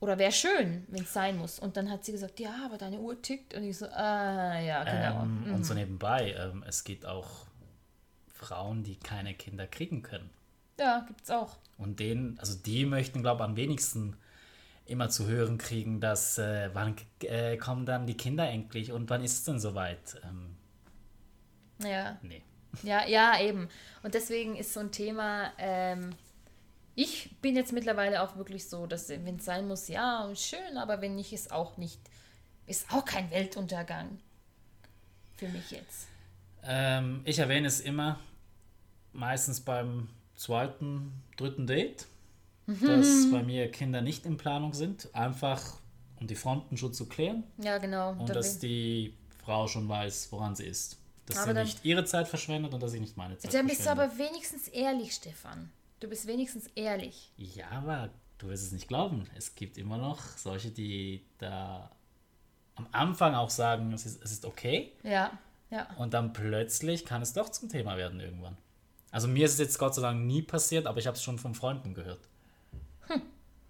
oder 0.00 0.18
wäre 0.18 0.32
schön, 0.32 0.84
wenn 0.88 1.04
es 1.04 1.12
sein 1.12 1.38
muss. 1.38 1.58
Und 1.58 1.76
dann 1.76 1.90
hat 1.90 2.04
sie 2.04 2.12
gesagt, 2.12 2.40
ja, 2.40 2.54
aber 2.66 2.76
deine 2.76 2.98
Uhr 2.98 3.20
tickt. 3.22 3.54
Und 3.54 3.64
ich 3.64 3.78
so, 3.78 3.86
ah, 3.86 4.58
ja, 4.60 4.84
genau. 4.84 5.22
Ähm, 5.22 5.54
Und 5.54 5.64
so 5.64 5.72
nebenbei, 5.74 6.34
ähm, 6.38 6.62
es 6.66 6.84
gibt 6.84 7.06
auch 7.06 7.46
Frauen, 8.32 8.82
die 8.82 8.96
keine 8.96 9.34
Kinder 9.34 9.66
kriegen 9.66 10.02
können. 10.02 10.28
Ja, 10.78 11.04
gibt's 11.06 11.30
auch. 11.30 11.56
Und 11.78 12.00
denen, 12.00 12.38
also 12.40 12.58
die 12.58 12.84
möchten, 12.84 13.22
glaube 13.22 13.42
ich, 13.42 13.48
am 13.48 13.56
wenigsten 13.56 14.16
immer 14.86 15.08
zu 15.08 15.26
hören 15.26 15.58
kriegen, 15.58 16.00
dass 16.00 16.38
äh, 16.38 16.70
wann 16.72 16.96
äh, 17.20 17.56
kommen 17.56 17.86
dann 17.86 18.06
die 18.06 18.16
Kinder 18.16 18.48
endlich 18.48 18.92
und 18.92 19.08
wann 19.10 19.24
ist 19.24 19.32
es 19.32 19.44
denn 19.44 19.58
soweit? 19.58 20.20
Ähm, 20.24 20.56
Ja. 21.78 22.18
nee. 22.22 22.42
Ja, 22.82 23.06
ja, 23.06 23.40
eben. 23.40 23.68
Und 24.02 24.14
deswegen 24.14 24.56
ist 24.56 24.72
so 24.72 24.80
ein 24.80 24.90
Thema, 24.90 25.52
ähm, 25.58 26.10
ich 26.96 27.30
bin 27.40 27.56
jetzt 27.56 27.72
mittlerweile 27.72 28.22
auch 28.22 28.36
wirklich 28.36 28.68
so, 28.68 28.86
dass 28.86 29.08
wenn 29.08 29.36
es 29.36 29.44
sein 29.44 29.66
muss, 29.68 29.88
ja, 29.88 30.30
schön, 30.34 30.76
aber 30.76 31.00
wenn 31.00 31.14
nicht, 31.14 31.32
ist 31.32 31.52
auch 31.52 31.76
nicht, 31.76 32.00
ist 32.66 32.92
auch 32.92 33.04
kein 33.04 33.30
Weltuntergang. 33.30 34.18
Für 35.36 35.48
mich 35.48 35.70
jetzt. 35.70 36.08
Ähm, 36.62 37.22
ich 37.24 37.38
erwähne 37.38 37.66
es 37.66 37.80
immer, 37.80 38.18
meistens 39.12 39.60
beim 39.60 40.08
zweiten, 40.36 41.12
dritten 41.36 41.66
Date, 41.66 42.06
dass 42.66 43.30
bei 43.30 43.42
mir 43.42 43.70
Kinder 43.70 44.00
nicht 44.00 44.24
in 44.26 44.36
Planung 44.36 44.72
sind. 44.74 45.14
Einfach 45.14 45.62
um 46.20 46.26
die 46.26 46.34
Fronten 46.34 46.76
schon 46.76 46.92
zu 46.94 47.06
klären 47.08 47.44
Ja, 47.58 47.78
genau. 47.78 48.12
und 48.12 48.28
Da 48.28 48.34
dass 48.34 48.58
die 48.58 49.14
Frau 49.44 49.66
schon 49.66 49.88
weiß, 49.88 50.28
woran 50.32 50.54
sie 50.54 50.64
ist. 50.64 50.98
Dass 51.26 51.38
Aber 51.38 51.48
sie 51.48 51.54
dann- 51.54 51.64
nicht 51.66 51.84
ihre 51.84 52.04
Zeit 52.04 52.28
verschwendet 52.28 52.72
und 52.74 52.82
dass 52.82 52.92
ich 52.94 53.00
nicht 53.00 53.16
meine 53.16 53.36
Zeit 53.38 53.52
Dann 53.52 53.66
bist 53.66 53.80
du 53.80 53.84
verschwende. 53.84 54.12
aber 54.14 54.18
wenigstens 54.18 54.68
ehrlich, 54.68 55.12
Stefan. 55.14 55.70
Du 56.00 56.08
bist 56.08 56.26
wenigstens 56.26 56.66
ehrlich. 56.74 57.32
Ja, 57.36 57.68
aber 57.70 58.10
du 58.38 58.48
wirst 58.48 58.64
es 58.64 58.72
nicht 58.72 58.88
glauben. 58.88 59.24
Es 59.36 59.54
gibt 59.54 59.78
immer 59.78 59.96
noch 59.96 60.20
solche, 60.36 60.70
die 60.70 61.24
da 61.38 61.90
am 62.76 62.86
Anfang 62.92 63.34
auch 63.34 63.50
sagen, 63.50 63.92
es 63.92 64.04
ist, 64.06 64.22
es 64.22 64.32
ist 64.32 64.44
okay. 64.44 64.92
Ja, 65.02 65.30
ja. 65.70 65.86
Und 65.96 66.12
dann 66.14 66.32
plötzlich 66.32 67.04
kann 67.04 67.22
es 67.22 67.32
doch 67.32 67.48
zum 67.48 67.68
Thema 67.68 67.96
werden 67.96 68.20
irgendwann. 68.20 68.56
Also 69.10 69.28
mir 69.28 69.46
ist 69.46 69.52
es 69.54 69.58
jetzt 69.60 69.78
Gott 69.78 69.94
sei 69.94 70.02
Dank 70.02 70.24
nie 70.26 70.42
passiert, 70.42 70.86
aber 70.86 70.98
ich 70.98 71.06
habe 71.06 71.16
es 71.16 71.22
schon 71.22 71.38
von 71.38 71.54
Freunden 71.54 71.94
gehört. 71.94 72.20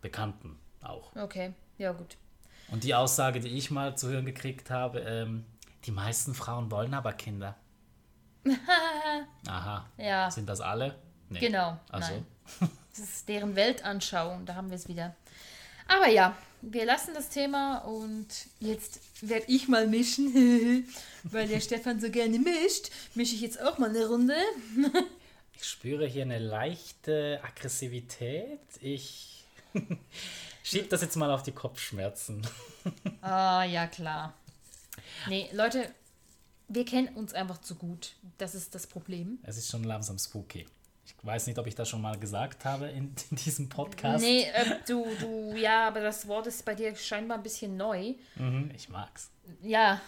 Bekannten 0.04 0.58
auch. 0.82 1.16
Okay, 1.16 1.54
ja 1.78 1.92
gut. 1.92 2.18
Und 2.70 2.84
die 2.84 2.94
Aussage, 2.94 3.40
die 3.40 3.48
ich 3.48 3.70
mal 3.70 3.96
zu 3.96 4.08
hören 4.10 4.26
gekriegt 4.26 4.70
habe, 4.70 5.00
ähm, 5.00 5.46
die 5.86 5.90
meisten 5.92 6.34
Frauen 6.34 6.70
wollen 6.70 6.92
aber 6.92 7.14
Kinder. 7.14 7.56
Aha. 9.48 9.86
Ja. 9.96 10.30
Sind 10.30 10.46
das 10.48 10.60
alle? 10.60 10.94
Nee. 11.30 11.40
Genau, 11.40 11.78
Also, 11.88 12.12
nein. 12.12 12.26
Das 12.96 13.00
ist 13.08 13.28
deren 13.28 13.56
Weltanschauung, 13.56 14.46
da 14.46 14.54
haben 14.54 14.68
wir 14.68 14.76
es 14.76 14.86
wieder. 14.86 15.16
Aber 15.88 16.08
ja, 16.08 16.36
wir 16.62 16.84
lassen 16.84 17.12
das 17.12 17.28
Thema 17.28 17.78
und 17.78 18.28
jetzt 18.60 19.00
werde 19.20 19.46
ich 19.48 19.66
mal 19.66 19.88
mischen, 19.88 20.86
weil 21.24 21.48
der 21.48 21.60
Stefan 21.60 21.98
so 22.00 22.10
gerne 22.10 22.38
mischt. 22.38 22.90
Mische 23.14 23.34
ich 23.34 23.40
jetzt 23.40 23.60
auch 23.60 23.78
mal 23.78 23.88
eine 23.90 24.06
Runde. 24.06 24.36
ich 25.56 25.64
spüre 25.64 26.06
hier 26.06 26.22
eine 26.22 26.38
leichte 26.38 27.40
Aggressivität. 27.42 28.60
Ich 28.80 29.33
schieb 30.62 30.90
das 30.90 31.02
jetzt 31.02 31.16
mal 31.16 31.30
auf 31.30 31.42
die 31.42 31.52
Kopfschmerzen. 31.52 32.46
Ah, 33.22 33.64
ja, 33.64 33.86
klar. 33.86 34.34
Nee, 35.28 35.48
Leute, 35.54 35.90
wir 36.68 36.84
kennen 36.84 37.08
uns 37.16 37.32
einfach 37.32 37.58
zu 37.62 37.74
gut. 37.76 38.12
Das 38.36 38.54
ist 38.54 38.74
das 38.74 38.86
Problem. 38.86 39.38
Es 39.42 39.56
ist 39.56 39.70
schon 39.70 39.84
langsam 39.84 40.18
spooky. 40.18 40.66
Ich 41.06 41.14
weiß 41.22 41.46
nicht, 41.46 41.58
ob 41.58 41.66
ich 41.66 41.74
das 41.74 41.88
schon 41.88 42.02
mal 42.02 42.18
gesagt 42.18 42.66
habe 42.66 42.88
in, 42.88 43.14
in 43.30 43.36
diesem 43.38 43.70
Podcast. 43.70 44.22
Nee, 44.22 44.42
äh, 44.42 44.76
du, 44.86 45.06
du, 45.18 45.54
ja, 45.56 45.88
aber 45.88 46.00
das 46.00 46.28
Wort 46.28 46.46
ist 46.46 46.64
bei 46.66 46.74
dir 46.74 46.94
scheinbar 46.94 47.38
ein 47.38 47.42
bisschen 47.42 47.78
neu. 47.78 48.14
Mhm, 48.36 48.70
ich 48.74 48.90
mag's. 48.90 49.30
Ja, 49.62 50.00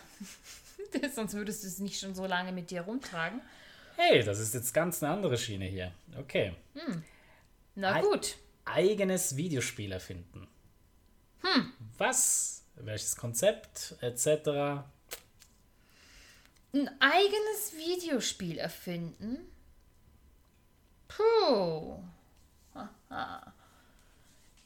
sonst 1.14 1.32
würdest 1.32 1.62
du 1.62 1.68
es 1.68 1.78
nicht 1.78 1.98
schon 1.98 2.14
so 2.14 2.26
lange 2.26 2.52
mit 2.52 2.70
dir 2.70 2.82
rumtragen. 2.82 3.40
Hey, 3.96 4.22
das 4.22 4.38
ist 4.38 4.52
jetzt 4.52 4.74
ganz 4.74 5.02
eine 5.02 5.12
andere 5.14 5.38
Schiene 5.38 5.64
hier. 5.64 5.92
Okay. 6.18 6.52
Na 7.74 7.94
Ei- 7.94 8.02
gut. 8.02 8.36
Eigenes 8.66 9.36
Videospiel 9.36 9.92
erfinden. 9.92 10.46
Hm. 11.40 11.72
Was? 11.96 12.62
Welches 12.74 13.16
Konzept? 13.16 13.96
Etc. 14.02 14.26
Ein 16.74 16.90
eigenes 17.00 17.72
Videospiel 17.74 18.58
erfinden? 18.58 19.38
Puh. 21.08 21.98
Aha. 22.74 23.54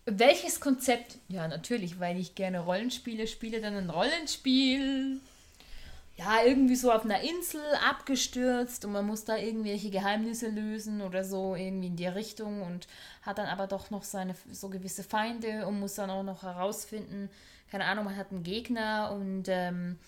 Welches 0.06 0.60
Konzept? 0.60 1.18
Ja, 1.28 1.46
natürlich, 1.46 2.00
weil 2.00 2.18
ich 2.18 2.34
gerne 2.34 2.60
Rollenspiele 2.60 3.28
spiele, 3.28 3.60
dann 3.60 3.76
ein 3.76 3.90
Rollenspiel. 3.90 5.20
Ja, 6.20 6.44
irgendwie 6.44 6.76
so 6.76 6.92
auf 6.92 7.04
einer 7.04 7.20
Insel 7.22 7.62
abgestürzt 7.88 8.84
und 8.84 8.92
man 8.92 9.06
muss 9.06 9.24
da 9.24 9.38
irgendwelche 9.38 9.88
Geheimnisse 9.88 10.48
lösen 10.48 11.00
oder 11.00 11.24
so, 11.24 11.54
irgendwie 11.54 11.86
in 11.86 11.96
die 11.96 12.06
Richtung 12.06 12.60
und 12.60 12.88
hat 13.22 13.38
dann 13.38 13.46
aber 13.46 13.66
doch 13.66 13.90
noch 13.90 14.02
seine 14.02 14.34
so 14.50 14.68
gewisse 14.68 15.02
Feinde 15.02 15.66
und 15.66 15.80
muss 15.80 15.94
dann 15.94 16.10
auch 16.10 16.22
noch 16.22 16.42
herausfinden, 16.42 17.30
keine 17.70 17.86
Ahnung, 17.86 18.04
man 18.04 18.16
hat 18.16 18.32
einen 18.32 18.42
Gegner 18.42 19.12
und 19.14 19.44
ähm, 19.48 19.98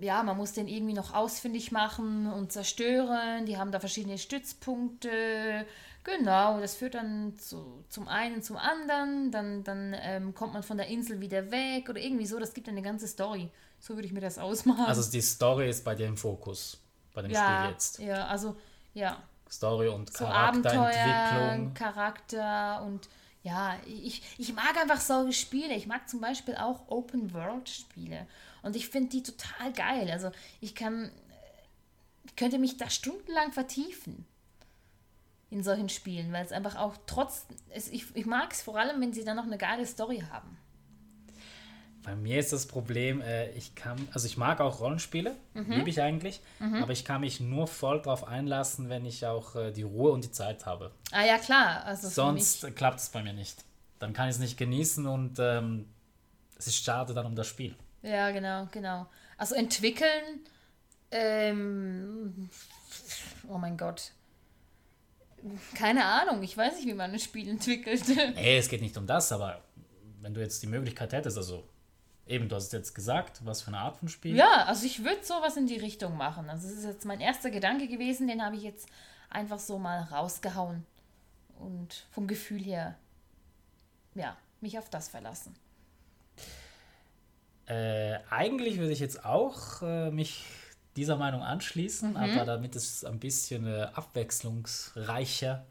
ja, 0.00 0.22
man 0.22 0.36
muss 0.36 0.52
den 0.52 0.68
irgendwie 0.68 0.94
noch 0.94 1.12
ausfindig 1.12 1.72
machen 1.72 2.30
und 2.30 2.52
zerstören. 2.52 3.46
Die 3.46 3.58
haben 3.58 3.72
da 3.72 3.80
verschiedene 3.80 4.18
Stützpunkte. 4.18 5.66
Genau, 6.04 6.60
das 6.60 6.76
führt 6.76 6.94
dann 6.94 7.36
zu, 7.38 7.84
zum 7.88 8.06
einen 8.06 8.42
zum 8.42 8.56
anderen. 8.58 9.32
Dann, 9.32 9.64
dann 9.64 9.96
ähm, 10.00 10.34
kommt 10.34 10.52
man 10.52 10.62
von 10.62 10.76
der 10.76 10.88
Insel 10.88 11.20
wieder 11.20 11.50
weg 11.50 11.88
oder 11.88 11.98
irgendwie 12.00 12.26
so. 12.26 12.38
Das 12.38 12.54
gibt 12.54 12.68
eine 12.68 12.82
ganze 12.82 13.08
Story. 13.08 13.50
So 13.80 13.94
würde 13.94 14.06
ich 14.06 14.12
mir 14.12 14.20
das 14.20 14.38
ausmalen. 14.38 14.86
Also 14.86 15.10
die 15.10 15.22
Story 15.22 15.68
ist 15.68 15.84
bei 15.84 15.94
dir 15.94 16.06
im 16.06 16.16
Fokus. 16.16 16.78
Bei 17.12 17.22
dem 17.22 17.30
ja, 17.30 17.62
Spiel 17.62 17.70
jetzt. 17.72 17.98
ja, 17.98 18.26
also 18.26 18.54
ja, 18.94 19.22
Story 19.50 19.88
und 19.88 20.12
so 20.12 20.24
Charakterentwicklung. 20.24 21.74
Charakter 21.74 22.82
und 22.82 23.08
ja, 23.42 23.78
ich, 23.86 24.22
ich 24.38 24.52
mag 24.52 24.76
einfach 24.76 25.00
solche 25.00 25.32
Spiele. 25.32 25.74
Ich 25.74 25.86
mag 25.86 26.08
zum 26.08 26.20
Beispiel 26.20 26.56
auch 26.56 26.88
Open-World-Spiele. 26.88 28.26
Und 28.62 28.76
ich 28.76 28.88
finde 28.88 29.10
die 29.10 29.22
total 29.22 29.72
geil. 29.72 30.10
Also 30.10 30.30
ich 30.60 30.74
kann, 30.74 31.10
ich 32.24 32.36
könnte 32.36 32.58
mich 32.58 32.76
da 32.76 32.90
stundenlang 32.90 33.52
vertiefen 33.52 34.26
in 35.48 35.64
solchen 35.64 35.88
Spielen, 35.88 36.32
weil 36.32 36.44
es 36.44 36.52
einfach 36.52 36.76
auch 36.76 36.96
trotz, 37.06 37.46
es, 37.70 37.88
ich, 37.88 38.14
ich 38.14 38.26
mag 38.26 38.52
es 38.52 38.62
vor 38.62 38.78
allem, 38.78 39.00
wenn 39.00 39.12
sie 39.12 39.24
dann 39.24 39.36
noch 39.36 39.44
eine 39.44 39.58
geile 39.58 39.86
Story 39.86 40.22
haben. 40.30 40.56
Bei 42.02 42.16
mir 42.16 42.38
ist 42.40 42.52
das 42.52 42.66
Problem, 42.66 43.20
äh, 43.20 43.50
ich 43.50 43.74
kann, 43.74 44.08
also 44.12 44.26
ich 44.26 44.36
mag 44.38 44.60
auch 44.60 44.80
Rollenspiele, 44.80 45.36
Mhm. 45.54 45.72
liebe 45.72 45.90
ich 45.90 46.00
eigentlich, 46.00 46.40
aber 46.58 46.92
ich 46.92 47.04
kann 47.04 47.20
mich 47.20 47.40
nur 47.40 47.66
voll 47.66 48.00
drauf 48.00 48.26
einlassen, 48.26 48.88
wenn 48.88 49.04
ich 49.04 49.26
auch 49.26 49.54
äh, 49.56 49.70
die 49.70 49.82
Ruhe 49.82 50.10
und 50.12 50.24
die 50.24 50.30
Zeit 50.32 50.64
habe. 50.64 50.92
Ah 51.12 51.24
ja, 51.24 51.36
klar. 51.38 51.84
Also 51.84 52.08
Sonst 52.08 52.74
klappt 52.74 53.00
es 53.00 53.10
bei 53.10 53.22
mir 53.22 53.34
nicht. 53.34 53.64
Dann 53.98 54.14
kann 54.14 54.28
ich 54.28 54.36
es 54.36 54.40
nicht 54.40 54.56
genießen 54.56 55.06
und 55.06 55.38
ähm, 55.38 55.88
es 56.58 56.68
ist 56.68 56.82
schade 56.82 57.12
dann 57.12 57.26
um 57.26 57.36
das 57.36 57.46
Spiel. 57.46 57.74
Ja, 58.02 58.30
genau, 58.30 58.66
genau. 58.72 59.06
Also 59.36 59.54
entwickeln, 59.54 60.40
ähm, 61.10 62.48
oh 63.48 63.58
mein 63.58 63.76
Gott. 63.76 64.12
Keine 65.74 66.04
Ahnung, 66.04 66.42
ich 66.42 66.56
weiß 66.56 66.76
nicht, 66.76 66.86
wie 66.86 66.94
man 66.94 67.10
ein 67.12 67.18
Spiel 67.18 67.48
entwickelt. 67.48 68.02
Nee, 68.34 68.58
es 68.58 68.68
geht 68.68 68.82
nicht 68.82 68.96
um 68.96 69.06
das, 69.06 69.32
aber 69.32 69.62
wenn 70.20 70.34
du 70.34 70.40
jetzt 70.40 70.62
die 70.62 70.66
Möglichkeit 70.66 71.12
hättest, 71.12 71.36
also 71.38 71.64
eben, 72.30 72.48
du 72.48 72.56
hast 72.56 72.66
es 72.66 72.72
jetzt 72.72 72.94
gesagt, 72.94 73.40
was 73.44 73.62
für 73.62 73.68
eine 73.68 73.78
Art 73.78 73.96
von 73.96 74.08
Spiel. 74.08 74.36
ja, 74.36 74.64
also 74.66 74.86
ich 74.86 75.04
würde 75.04 75.22
sowas 75.24 75.56
in 75.56 75.66
die 75.66 75.76
Richtung 75.76 76.16
machen. 76.16 76.48
Also 76.48 76.68
das 76.68 76.78
ist 76.78 76.84
jetzt 76.84 77.04
mein 77.04 77.20
erster 77.20 77.50
Gedanke 77.50 77.88
gewesen, 77.88 78.28
den 78.28 78.44
habe 78.44 78.56
ich 78.56 78.62
jetzt 78.62 78.88
einfach 79.28 79.58
so 79.58 79.78
mal 79.78 80.02
rausgehauen. 80.04 80.86
Und 81.58 82.06
vom 82.10 82.26
Gefühl 82.26 82.62
her, 82.62 82.96
ja, 84.14 84.36
mich 84.60 84.78
auf 84.78 84.88
das 84.88 85.08
verlassen. 85.08 85.54
Äh, 87.66 88.18
eigentlich 88.30 88.78
würde 88.78 88.92
ich 88.92 89.00
jetzt 89.00 89.24
auch 89.24 89.82
äh, 89.82 90.10
mich 90.10 90.44
dieser 90.96 91.16
Meinung 91.16 91.42
anschließen, 91.42 92.16
aber 92.16 92.44
damit 92.44 92.74
es 92.74 93.04
ein 93.04 93.20
bisschen 93.20 93.66
äh, 93.66 93.88
abwechslungsreicher 93.94 95.64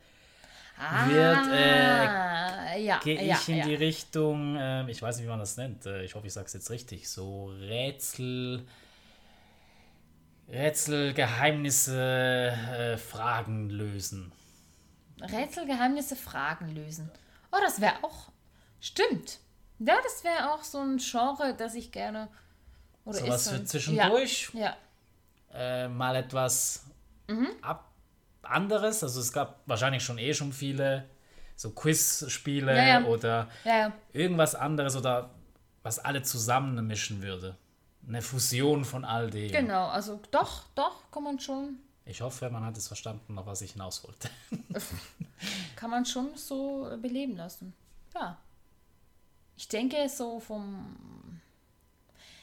wird, 0.80 1.48
äh, 1.48 2.08
Ah, 2.08 2.76
ja, 2.76 3.00
gehe 3.00 3.22
ja, 3.26 3.36
ich 3.36 3.50
in 3.50 3.58
ja. 3.58 3.66
die 3.66 3.76
Richtung, 3.76 4.56
ähm, 4.60 4.88
ich 4.90 5.02
weiß 5.02 5.18
nicht, 5.18 5.26
wie 5.26 5.30
man 5.30 5.40
das 5.40 5.58
nennt, 5.58 5.86
äh, 5.86 6.04
ich 6.04 6.16
hoffe, 6.16 6.28
ich 6.28 6.34
sage 6.34 6.46
es 6.48 6.54
jetzt 6.54 6.70
richtig, 6.70 7.10
so 7.10 7.48
Rätsel, 7.48 8.66
Rätsel, 10.48 11.14
Geheimnisse, 11.14 12.52
äh, 12.52 12.98
Fragen 12.98 13.70
lösen. 13.70 14.32
Rätsel, 15.22 15.66
Geheimnisse, 15.68 16.16
Fragen 16.16 16.74
lösen. 16.74 17.12
Oh, 17.52 17.58
das 17.62 17.82
wäre 17.82 17.96
auch. 18.04 18.32
Stimmt. 18.80 19.40
Ja, 19.80 19.96
das 20.04 20.24
wäre 20.24 20.54
auch 20.54 20.64
so 20.64 20.80
ein 20.80 20.98
Genre, 20.98 21.54
das 21.58 21.76
ich 21.76 21.92
gerne. 21.92 22.30
Oder 23.06 23.18
ist 23.20 23.26
für 23.26 23.38
so 23.38 23.56
ein- 23.56 23.66
zwischendurch. 23.68 24.50
Ja. 24.54 24.76
ja. 25.54 25.84
äh, 25.84 25.88
mal 25.90 26.16
etwas 26.16 26.86
Mhm. 27.28 27.48
ab 27.62 27.89
anderes. 28.44 29.04
Also 29.04 29.20
es 29.20 29.32
gab 29.32 29.62
wahrscheinlich 29.66 30.04
schon 30.04 30.18
eh 30.18 30.34
schon 30.34 30.54
viele 30.54 31.10
so 31.56 31.72
Quiz-Spiele 31.72 32.76
Ja, 32.76 32.84
ja. 33.02 33.04
oder 33.06 33.50
Ja, 33.66 33.92
irgendwas 34.14 34.56
anderes 34.56 34.96
oder 34.96 35.32
was 35.84 36.00
alle 36.00 36.22
zusammen 36.24 36.86
mischen 36.88 37.22
würde. 37.22 37.58
Eine 38.08 38.22
Fusion 38.22 38.86
von 38.86 39.06
all 39.06 39.30
dem. 39.30 39.52
Genau, 39.52 39.88
also 39.88 40.20
doch, 40.32 40.64
doch, 40.74 41.12
kann 41.12 41.24
man 41.24 41.40
schon, 41.40 41.78
Ich 42.06 42.22
hoffe, 42.22 42.50
man 42.50 42.66
hat 42.66 42.78
es 42.78 42.88
verstanden, 42.88 43.38
auf 43.38 43.46
was 43.46 43.62
ich 43.62 43.74
hinaus 43.74 44.04
wollte. 44.04 44.30
kann 45.76 45.90
man 45.92 46.06
schon 46.06 46.30
so 46.36 46.90
beleben 47.02 47.36
lassen. 47.36 47.74
Ja. 48.16 48.38
Ich 49.58 49.68
denke 49.68 50.08
so 50.10 50.40
vom. 50.40 51.42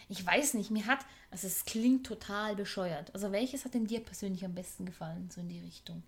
Ich 0.08 0.24
weiß 0.24 0.54
nicht, 0.54 0.70
mir 0.70 0.86
hat, 0.86 1.00
also 1.30 1.46
es 1.46 1.64
klingt 1.64 2.06
total 2.06 2.54
bescheuert. 2.56 3.12
Also 3.14 3.32
welches 3.32 3.64
hat 3.64 3.74
denn 3.74 3.86
dir 3.86 4.00
persönlich 4.00 4.44
am 4.44 4.54
besten 4.54 4.86
gefallen, 4.86 5.28
so 5.30 5.40
in 5.40 5.48
die 5.48 5.60
Richtung? 5.60 6.02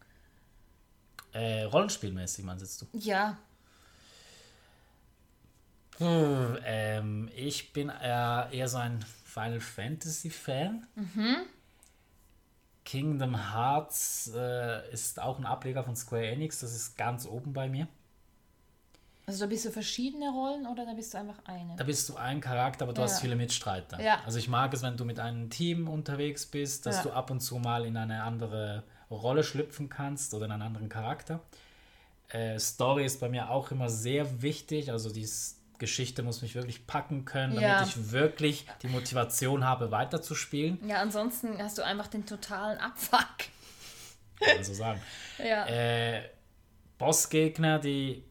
Äh, 1.33 1.65
Rollenspielmäßig 1.65 2.45
meinst 2.45 2.83
du? 2.83 2.87
Ja, 2.93 3.39
Puh, 5.99 6.57
ähm, 6.65 7.29
ich 7.35 7.73
bin 7.73 7.89
eher, 7.89 8.49
eher 8.53 8.69
so 8.69 8.79
ein 8.79 9.05
Final 9.25 9.59
Fantasy 9.59 10.31
Fan. 10.31 10.87
Kingdom 12.85 13.53
Hearts 13.53 14.31
äh, 14.33 14.93
ist 14.93 15.21
auch 15.21 15.39
ein 15.41 15.45
Ableger 15.45 15.83
von 15.83 15.97
Square 15.97 16.25
Enix. 16.25 16.61
Das 16.61 16.73
ist 16.73 16.97
ganz 16.97 17.27
oben 17.27 17.53
bei 17.53 17.69
mir. 17.69 17.89
Also 19.29 19.41
da 19.45 19.47
bist 19.47 19.67
du 19.67 19.71
verschiedene 19.71 20.31
Rollen 20.31 20.67
oder 20.67 20.87
da 20.87 20.95
bist 20.95 21.13
du 21.13 21.19
einfach 21.19 21.39
eine? 21.45 21.77
Da 21.77 21.85
bist 21.85 22.09
du 22.09 22.17
ein 22.17 22.41
Charakter, 22.41 22.85
aber 22.85 22.95
du 22.95 23.03
Ja. 23.03 23.07
hast 23.07 23.21
viele 23.21 23.37
Mitstreiter. 23.37 24.01
Ja. 24.01 24.23
Also 24.25 24.39
ich 24.39 24.49
mag 24.49 24.73
es, 24.73 24.83
wenn 24.83 24.97
du 24.97 25.05
mit 25.05 25.21
einem 25.21 25.51
Team 25.51 25.87
unterwegs 25.87 26.47
bist, 26.47 26.87
dass 26.87 26.97
Ja. 26.97 27.03
du 27.03 27.11
ab 27.13 27.31
und 27.31 27.41
zu 27.41 27.57
mal 27.59 27.85
in 27.85 27.99
eine 27.99 28.23
andere 28.23 28.85
Rolle 29.11 29.45
schlüpfen 29.45 29.91
kannst 29.91 30.33
oder 30.33 30.47
in 30.47 30.53
einen 30.53 30.63
anderen 30.63 30.89
Charakter. 30.89 31.41
Äh, 32.31 32.59
Story 32.59 33.05
ist 33.05 33.21
bei 33.21 33.29
mir 33.29 33.51
auch 33.51 33.71
immer 33.71 33.91
sehr 33.91 34.41
wichtig. 34.41 34.91
Also 34.91 35.11
die 35.13 35.29
Geschichte 35.79 36.23
muss 36.23 36.41
mich 36.41 36.55
wirklich 36.55 36.87
packen 36.87 37.27
können, 37.27 37.55
damit 37.55 37.69
Ja. 37.69 37.83
ich 37.83 38.11
wirklich 38.11 38.67
die 38.83 38.89
Motivation 38.89 39.65
habe, 39.65 39.91
weiterzuspielen. 39.91 40.79
Ja, 40.89 41.03
ansonsten 41.03 41.63
hast 41.63 41.77
du 41.77 41.83
einfach 41.85 42.07
den 42.09 42.25
totalen 42.25 42.79
Abfuck. 42.79 43.29
Kann 44.41 44.55
man 44.57 44.65
so 44.65 44.73
sagen. 44.73 45.01
Ja. 45.39 45.67
Äh, 45.67 46.23
Bossgegner, 46.99 47.79
die, 47.79 48.25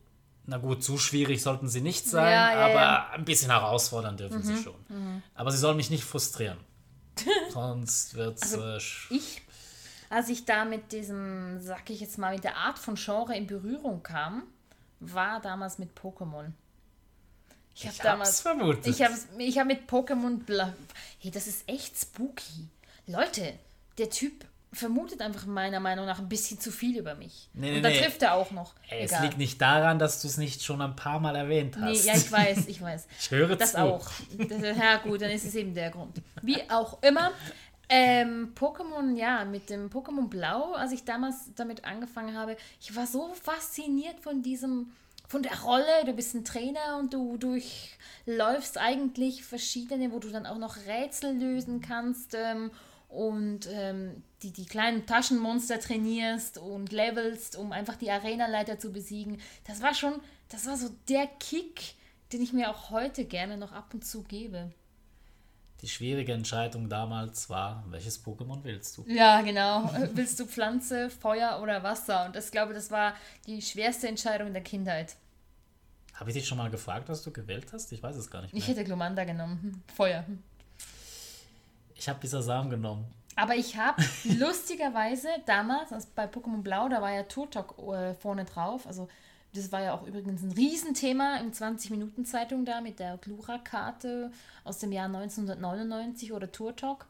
na 0.47 0.57
gut, 0.57 0.83
zu 0.83 0.97
schwierig 0.97 1.41
sollten 1.41 1.67
sie 1.67 1.81
nicht 1.81 2.07
sein, 2.07 2.31
Ja, 2.31 2.51
ja, 2.51 2.65
aber 2.65 2.73
ja. 2.73 3.09
ein 3.11 3.25
bisschen 3.25 3.51
herausfordern 3.51 4.17
dürfen 4.17 4.41
sie 4.41 4.57
schon. 4.57 5.21
Aber 5.35 5.51
sie 5.51 5.57
sollen 5.57 5.77
mich 5.77 5.89
nicht 5.89 6.03
frustrieren. 6.05 6.57
Sonst 7.51 8.15
wird 8.15 8.41
es. 8.41 8.53
Also 8.53 9.13
äh, 9.13 9.17
ich, 9.17 9.41
als 10.09 10.29
ich 10.29 10.45
da 10.45 10.65
mit 10.65 10.91
diesem, 10.91 11.59
sag 11.61 11.89
ich 11.89 11.99
jetzt 11.99 12.17
mal, 12.17 12.33
mit 12.33 12.43
der 12.43 12.55
Art 12.55 12.79
von 12.79 12.95
Genre 12.95 13.35
in 13.35 13.47
Berührung 13.47 14.03
kam, 14.03 14.43
war 14.99 15.41
damals 15.41 15.79
mit 15.79 15.89
Pokémon. 15.97 16.51
Ich 17.75 17.85
habe 17.85 17.97
damals. 18.01 18.29
hab's 18.29 18.41
vermutet. 18.41 18.87
Ich 18.87 19.03
habe 19.03 19.13
ich 19.37 19.59
hab 19.59 19.67
mit 19.67 19.89
Pokémon. 19.89 20.39
Hey, 21.19 21.31
das 21.31 21.45
ist 21.47 21.67
echt 21.69 21.99
spooky. 21.99 22.69
Leute, 23.05 23.53
der 23.97 24.09
Typ 24.09 24.45
vermutet 24.77 25.21
einfach 25.21 25.45
meiner 25.45 25.79
Meinung 25.79 26.05
nach 26.05 26.19
ein 26.19 26.29
bisschen 26.29 26.59
zu 26.59 26.71
viel 26.71 26.97
über 26.97 27.15
mich. 27.15 27.49
Nee, 27.53 27.71
nee, 27.71 27.77
Und 27.77 27.83
da 27.83 27.89
nee. 27.89 27.99
trifft 27.99 28.21
er 28.21 28.33
auch 28.35 28.51
noch. 28.51 28.73
Ey, 28.89 29.03
es 29.05 29.19
liegt 29.21 29.37
nicht 29.37 29.61
daran, 29.61 29.99
dass 29.99 30.21
du 30.21 30.27
es 30.27 30.37
nicht 30.37 30.63
schon 30.63 30.81
ein 30.81 30.95
paar 30.95 31.19
Mal 31.19 31.35
erwähnt 31.35 31.75
Nee, 31.79 31.93
hast. 31.95 32.05
ja, 32.05 32.15
ich 32.15 32.31
weiß, 32.31 32.67
ich 32.67 32.81
weiß. 32.81 33.07
Ich 33.19 33.31
höre 33.31 33.55
Das 33.55 33.71
zu. 33.73 33.79
auch. 33.79 34.09
Das, 34.37 34.61
ja, 34.77 34.97
gut, 34.97 35.21
dann 35.21 35.31
ist 35.31 35.45
es 35.45 35.55
eben 35.55 35.73
der 35.73 35.89
Grund. 35.91 36.21
Wie 36.41 36.61
auch 36.69 37.01
immer. 37.01 37.31
Ähm, 37.89 38.53
Pokémon, 38.53 39.15
ja, 39.15 39.45
mit 39.45 39.69
dem 39.69 39.89
Pokémon 39.89 40.27
Blau, 40.27 40.73
als 40.73 40.91
ich 40.91 41.05
damals 41.05 41.51
damit 41.55 41.85
angefangen 41.85 42.35
habe, 42.37 42.57
ich 42.81 42.93
war 42.95 43.07
so 43.07 43.33
fasziniert 43.41 44.19
von 44.19 44.41
diesem, 44.41 44.91
von 45.27 45.41
der 45.41 45.57
Rolle. 45.61 45.85
Du 46.05 46.11
bist 46.13 46.35
ein 46.35 46.43
Trainer 46.43 46.97
und 46.99 47.13
du 47.13 47.37
durchläufst 47.37 48.77
eigentlich 48.77 49.43
verschiedene, 49.45 50.11
wo 50.11 50.19
du 50.19 50.29
dann 50.29 50.45
auch 50.45 50.57
noch 50.57 50.75
Rätsel 50.85 51.33
lösen 51.37 51.79
kannst 51.81 52.35
ähm, 52.35 52.71
und 53.07 53.67
ähm, 53.71 54.23
die, 54.43 54.51
die 54.51 54.65
kleinen 54.65 55.05
Taschenmonster 55.05 55.79
trainierst 55.79 56.57
und 56.57 56.91
levelst, 56.91 57.55
um 57.55 57.71
einfach 57.71 57.95
die 57.95 58.11
Arenaleiter 58.11 58.79
zu 58.79 58.91
besiegen. 58.91 59.39
Das 59.65 59.81
war 59.81 59.93
schon, 59.93 60.19
das 60.49 60.67
war 60.67 60.77
so 60.77 60.89
der 61.09 61.27
Kick, 61.39 61.95
den 62.33 62.41
ich 62.41 62.53
mir 62.53 62.69
auch 62.69 62.89
heute 62.89 63.25
gerne 63.25 63.57
noch 63.57 63.71
ab 63.71 63.93
und 63.93 64.05
zu 64.05 64.23
gebe. 64.23 64.71
Die 65.81 65.87
schwierige 65.87 66.33
Entscheidung 66.33 66.89
damals 66.89 67.49
war, 67.49 67.83
welches 67.89 68.23
Pokémon 68.25 68.63
willst 68.63 68.97
du? 68.97 69.05
Ja, 69.07 69.41
genau. 69.41 69.91
Willst 70.13 70.39
du 70.39 70.47
Pflanze, 70.47 71.11
Feuer 71.11 71.59
oder 71.61 71.83
Wasser? 71.83 72.25
Und 72.25 72.35
das 72.35 72.49
glaube 72.49 72.73
das 72.73 72.89
war 72.89 73.13
die 73.45 73.61
schwerste 73.61 74.07
Entscheidung 74.07 74.53
der 74.53 74.63
Kindheit. 74.63 75.15
Habe 76.15 76.31
ich 76.31 76.35
dich 76.35 76.47
schon 76.47 76.57
mal 76.57 76.71
gefragt, 76.71 77.09
was 77.09 77.21
du 77.21 77.31
gewählt 77.31 77.67
hast? 77.73 77.91
Ich 77.91 78.01
weiß 78.01 78.15
es 78.15 78.31
gar 78.31 78.41
nicht 78.41 78.53
mehr. 78.53 78.59
Ich 78.59 78.67
hätte 78.67 78.83
Glomanda 78.83 79.23
genommen. 79.23 79.83
Feuer. 79.95 80.25
Ich 81.97 82.07
habe 82.09 82.19
Bisasam 82.19 82.69
genommen. 82.69 83.05
Aber 83.35 83.55
ich 83.55 83.77
habe 83.77 84.01
lustigerweise 84.23 85.27
damals, 85.45 85.91
also 85.91 86.07
bei 86.15 86.25
Pokémon 86.25 86.61
Blau, 86.61 86.89
da 86.89 87.01
war 87.01 87.11
ja 87.11 87.23
Turtok 87.23 87.75
äh, 87.93 88.13
vorne 88.15 88.45
drauf. 88.45 88.87
Also 88.87 89.07
das 89.53 89.71
war 89.71 89.81
ja 89.81 89.93
auch 89.93 90.05
übrigens 90.05 90.41
ein 90.43 90.51
Riesenthema 90.51 91.37
im 91.37 91.51
20-Minuten-Zeitung 91.51 92.65
da 92.65 92.81
mit 92.81 92.99
der 92.99 93.17
Glura-Karte 93.17 94.31
aus 94.63 94.79
dem 94.79 94.91
Jahr 94.91 95.05
1999 95.05 96.33
oder 96.33 96.51
Turtok. 96.51 97.05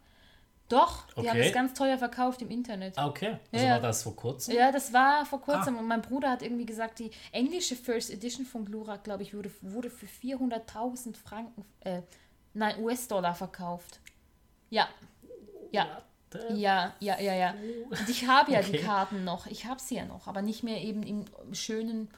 Doch, 0.69 1.07
die 1.13 1.21
haben 1.29 1.37
Okay. 1.37 1.43
das 1.45 1.53
ganz 1.53 1.73
teuer 1.73 1.97
verkauft 1.97 2.41
im 2.41 2.49
Internet. 2.49 2.97
Ah, 2.97 3.07
okay. 3.07 3.37
Also 3.53 3.65
Ja. 3.65 3.71
war 3.73 3.79
das 3.79 4.03
vor 4.03 4.15
kurzem? 4.17 4.53
Ja, 4.53 4.69
das 4.71 4.91
war 4.91 5.25
vor 5.25 5.39
kurzem 5.41 5.77
Ah. 5.77 5.79
und 5.79 5.87
mein 5.87 6.01
Bruder 6.01 6.29
hat 6.29 6.41
irgendwie 6.41 6.65
gesagt, 6.65 6.99
die 6.99 7.09
englische 7.31 7.75
First 7.77 8.11
Edition 8.11 8.45
von 8.45 8.65
Glura, 8.65 8.97
glaube 8.97 9.23
ich, 9.23 9.33
wurde, 9.33 9.49
wurde 9.61 9.89
für 9.89 10.07
400.000 10.07 11.15
Franken, 11.15 11.63
äh, 11.81 12.01
nein, 12.53 12.83
US-Dollar 12.83 13.33
verkauft. 13.33 14.01
Ja. 14.69 14.87
Ja. 15.71 16.01
Ja, 16.53 16.93
ja, 16.99 17.19
ja, 17.19 17.33
ja. 17.33 17.55
Und 17.89 18.09
ich 18.09 18.27
habe 18.27 18.51
ja 18.51 18.61
die 18.61 18.75
Okay. 18.75 18.83
Karten 18.83 19.23
noch. 19.23 19.47
Ich 19.47 19.65
habe 19.65 19.79
sie 19.79 19.95
ja 19.95 20.05
noch, 20.05 20.27
aber 20.27 20.41
nicht 20.41 20.61
mehr 20.61 20.81
eben 20.81 21.01
im 21.03 21.25
schönen, 21.53 22.09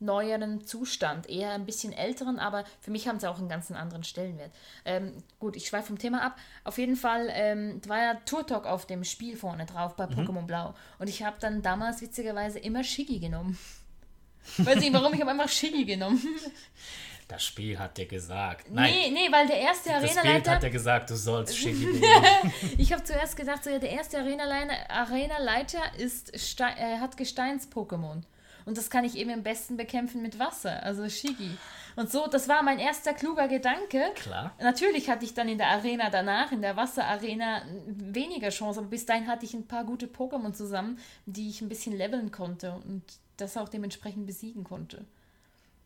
neueren 0.00 0.66
Zustand. 0.66 1.28
Eher 1.28 1.52
ein 1.52 1.64
bisschen 1.64 1.92
älteren, 1.92 2.38
aber 2.38 2.64
für 2.80 2.90
mich 2.90 3.08
haben 3.08 3.18
sie 3.18 3.28
auch 3.28 3.38
einen 3.38 3.48
ganz 3.48 3.70
anderen 3.70 4.04
Stellenwert. 4.04 4.52
Ähm, 4.84 5.22
gut, 5.38 5.56
ich 5.56 5.66
schweife 5.66 5.88
vom 5.88 5.98
Thema 5.98 6.22
ab. 6.22 6.36
Auf 6.62 6.76
jeden 6.78 6.96
Fall 6.96 7.28
ähm, 7.30 7.80
war 7.86 7.98
ja 8.02 8.14
Turtok 8.26 8.66
auf 8.66 8.86
dem 8.86 9.02
Spiel 9.02 9.36
vorne 9.36 9.64
drauf 9.64 9.96
bei 9.96 10.04
Pokémon 10.04 10.46
Blau. 10.46 10.74
Und 10.98 11.08
ich 11.08 11.22
habe 11.22 11.36
dann 11.40 11.62
damals 11.62 12.02
witzigerweise 12.02 12.58
immer 12.58 12.84
Shiggy 12.84 13.18
genommen. 13.18 13.58
Weiß 14.58 14.78
nicht 14.78 14.92
warum, 14.92 15.14
ich 15.14 15.20
habe 15.20 15.30
einfach 15.30 15.48
Shiggy 15.48 15.86
genommen. 15.86 16.22
Das 17.28 17.42
Spiel 17.42 17.78
hat 17.78 17.96
dir 17.96 18.06
gesagt. 18.06 18.70
Nein, 18.70 18.92
Nee, 18.92 19.10
nee, 19.10 19.32
weil 19.32 19.46
der 19.46 19.58
erste 19.58 19.88
das 19.90 20.02
Bild 20.02 20.16
Arenaleiter. 20.18 20.50
hat 20.52 20.62
dir 20.62 20.70
gesagt, 20.70 21.10
du 21.10 21.16
sollst 21.16 21.64
nehmen. 21.64 22.02
Ich 22.76 22.92
habe 22.92 23.02
zuerst 23.02 23.36
gedacht, 23.36 23.64
so, 23.64 23.70
ja, 23.70 23.78
der 23.78 23.90
erste 23.90 24.18
Arena-Leiter 24.18 24.74
Arena 24.90 25.36
ist 25.96 26.38
Ste 26.38 26.64
äh, 26.64 26.98
hat 26.98 27.16
Gesteins-Pokémon. 27.16 28.22
Und 28.66 28.78
das 28.78 28.88
kann 28.90 29.04
ich 29.04 29.16
eben 29.16 29.30
am 29.30 29.42
besten 29.42 29.76
bekämpfen 29.76 30.22
mit 30.22 30.38
Wasser, 30.38 30.82
also 30.82 31.08
Shigi. 31.08 31.50
Und 31.96 32.10
so, 32.10 32.26
das 32.26 32.48
war 32.48 32.62
mein 32.62 32.78
erster 32.78 33.12
kluger 33.12 33.46
Gedanke. 33.46 34.02
Klar. 34.16 34.52
Natürlich 34.60 35.08
hatte 35.08 35.24
ich 35.24 35.34
dann 35.34 35.48
in 35.48 35.58
der 35.58 35.68
Arena 35.68 36.10
danach, 36.10 36.50
in 36.50 36.62
der 36.62 36.76
Wasserarena, 36.76 37.62
weniger 37.86 38.48
Chance, 38.48 38.80
aber 38.80 38.88
bis 38.88 39.06
dahin 39.06 39.28
hatte 39.28 39.44
ich 39.44 39.54
ein 39.54 39.66
paar 39.68 39.84
gute 39.84 40.06
Pokémon 40.06 40.52
zusammen, 40.52 40.98
die 41.26 41.48
ich 41.48 41.60
ein 41.60 41.68
bisschen 41.68 41.96
leveln 41.96 42.32
konnte 42.32 42.72
und 42.72 43.02
das 43.36 43.56
auch 43.56 43.68
dementsprechend 43.68 44.26
besiegen 44.26 44.64
konnte. 44.64 45.04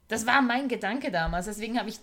Das 0.08 0.26
war 0.26 0.40
mein 0.42 0.68
Gedanke 0.68 1.10
damals, 1.10 1.46
deswegen 1.46 1.78
habe 1.78 1.88
ich 1.90 2.00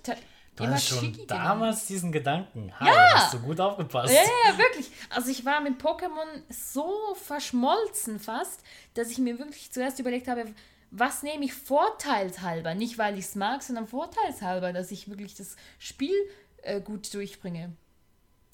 Du 0.55 0.63
immer 0.63 0.75
hast 0.75 0.87
schon 0.87 1.17
damals 1.27 1.85
diesen 1.85 2.11
Gedanken. 2.13 2.71
Ha, 2.79 2.85
ja. 2.87 3.13
Hast 3.15 3.33
du 3.33 3.39
gut 3.39 3.59
aufgepasst. 3.59 4.13
Ja, 4.13 4.21
ja, 4.51 4.57
wirklich. 4.57 4.89
Also 5.09 5.29
ich 5.29 5.43
war 5.43 5.59
mit 5.59 5.81
Pokémon 5.81 6.25
so 6.49 6.89
verschmolzen 7.15 8.19
fast, 8.19 8.61
dass 8.93 9.09
ich 9.11 9.17
mir 9.17 9.37
wirklich 9.37 9.71
zuerst 9.73 9.99
überlegt 9.99 10.29
habe, 10.29 10.45
was 10.91 11.23
nehme 11.23 11.43
ich 11.43 11.53
vorteilshalber? 11.53 12.73
Nicht, 12.73 12.97
weil 12.97 13.17
ich 13.17 13.25
es 13.25 13.35
mag, 13.35 13.63
sondern 13.63 13.85
vorteilshalber, 13.85 14.71
dass 14.71 14.91
ich 14.91 15.09
wirklich 15.09 15.35
das 15.35 15.57
Spiel 15.77 16.15
äh, 16.61 16.79
gut 16.79 17.13
durchbringe. 17.13 17.73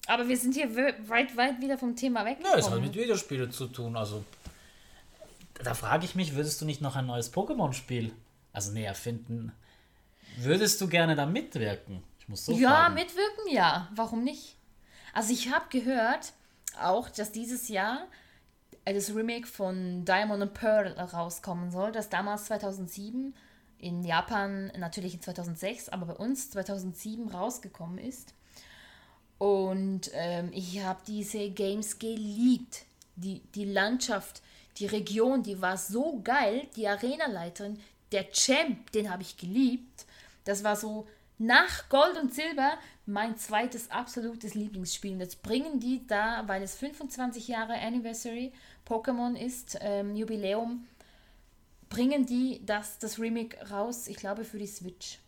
Aber 0.08 0.26
wir 0.26 0.36
sind 0.36 0.54
hier 0.54 0.74
we- 0.74 0.94
weit, 1.06 1.36
weit 1.36 1.60
wieder 1.60 1.78
vom 1.78 1.94
Thema 1.94 2.24
weg. 2.24 2.38
Ja, 2.42 2.56
es 2.56 2.68
hat 2.68 2.80
mit 2.80 2.94
Videospielen 2.96 3.52
zu 3.52 3.68
tun. 3.68 3.96
Also, 3.96 4.24
da 5.62 5.74
frage 5.74 6.04
ich 6.04 6.16
mich, 6.16 6.34
würdest 6.34 6.60
du 6.60 6.64
nicht 6.64 6.80
noch 6.80 6.96
ein 6.96 7.06
neues 7.06 7.32
Pokémon-Spiel, 7.32 8.10
also 8.52 8.72
näher 8.72 8.94
finden? 8.94 9.52
Würdest 10.36 10.80
du 10.80 10.88
gerne 10.88 11.14
da 11.14 11.26
mitwirken? 11.26 12.02
Ich 12.18 12.28
muss 12.28 12.44
so 12.44 12.52
Ja, 12.52 12.70
fragen. 12.70 12.94
mitwirken, 12.94 13.50
ja. 13.50 13.88
Warum 13.94 14.24
nicht? 14.24 14.56
Also 15.12 15.32
ich 15.32 15.52
habe 15.52 15.66
gehört, 15.70 16.32
auch, 16.80 17.10
dass 17.10 17.32
dieses 17.32 17.68
Jahr 17.68 18.06
das 18.84 19.14
Remake 19.14 19.46
von 19.46 20.04
Diamond 20.04 20.42
and 20.42 20.54
Pearl 20.54 20.88
rauskommen 20.98 21.70
soll, 21.70 21.92
das 21.92 22.08
damals 22.08 22.46
2007 22.46 23.34
in 23.78 24.04
Japan 24.04 24.72
natürlich 24.78 25.14
in 25.14 25.20
2006, 25.22 25.88
aber 25.90 26.06
bei 26.06 26.14
uns 26.14 26.50
2007 26.50 27.28
rausgekommen 27.28 27.98
ist. 27.98 28.34
Und 29.38 30.10
ähm, 30.14 30.50
ich 30.52 30.80
habe 30.82 31.00
diese 31.06 31.50
Games 31.50 31.98
geliebt. 31.98 32.84
Die, 33.16 33.40
die 33.54 33.64
Landschaft, 33.66 34.40
die 34.78 34.86
Region, 34.86 35.42
die 35.42 35.60
war 35.60 35.76
so 35.76 36.20
geil. 36.22 36.66
Die 36.76 36.86
Arenaleiterin, 36.88 37.78
der 38.12 38.30
Champ, 38.30 38.90
den 38.92 39.10
habe 39.10 39.22
ich 39.22 39.36
geliebt. 39.36 40.06
Das 40.44 40.64
war 40.64 40.76
so 40.76 41.06
nach 41.38 41.88
Gold 41.88 42.16
und 42.16 42.32
Silber 42.32 42.78
mein 43.06 43.36
zweites 43.36 43.90
absolutes 43.90 44.54
Lieblingsspiel. 44.54 45.12
Und 45.12 45.20
jetzt 45.20 45.42
bringen 45.42 45.80
die 45.80 46.06
da, 46.06 46.46
weil 46.46 46.62
es 46.62 46.76
25 46.76 47.48
Jahre 47.48 47.74
Anniversary 47.74 48.52
Pokémon 48.86 49.36
ist, 49.36 49.78
ähm, 49.80 50.14
Jubiläum, 50.14 50.86
bringen 51.88 52.26
die 52.26 52.64
das, 52.64 52.98
das 52.98 53.18
Remake 53.18 53.70
raus, 53.70 54.06
ich 54.08 54.16
glaube 54.16 54.44
für 54.44 54.58
die 54.58 54.66
Switch. 54.66 55.18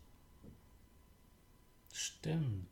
Stimmt. 1.92 2.68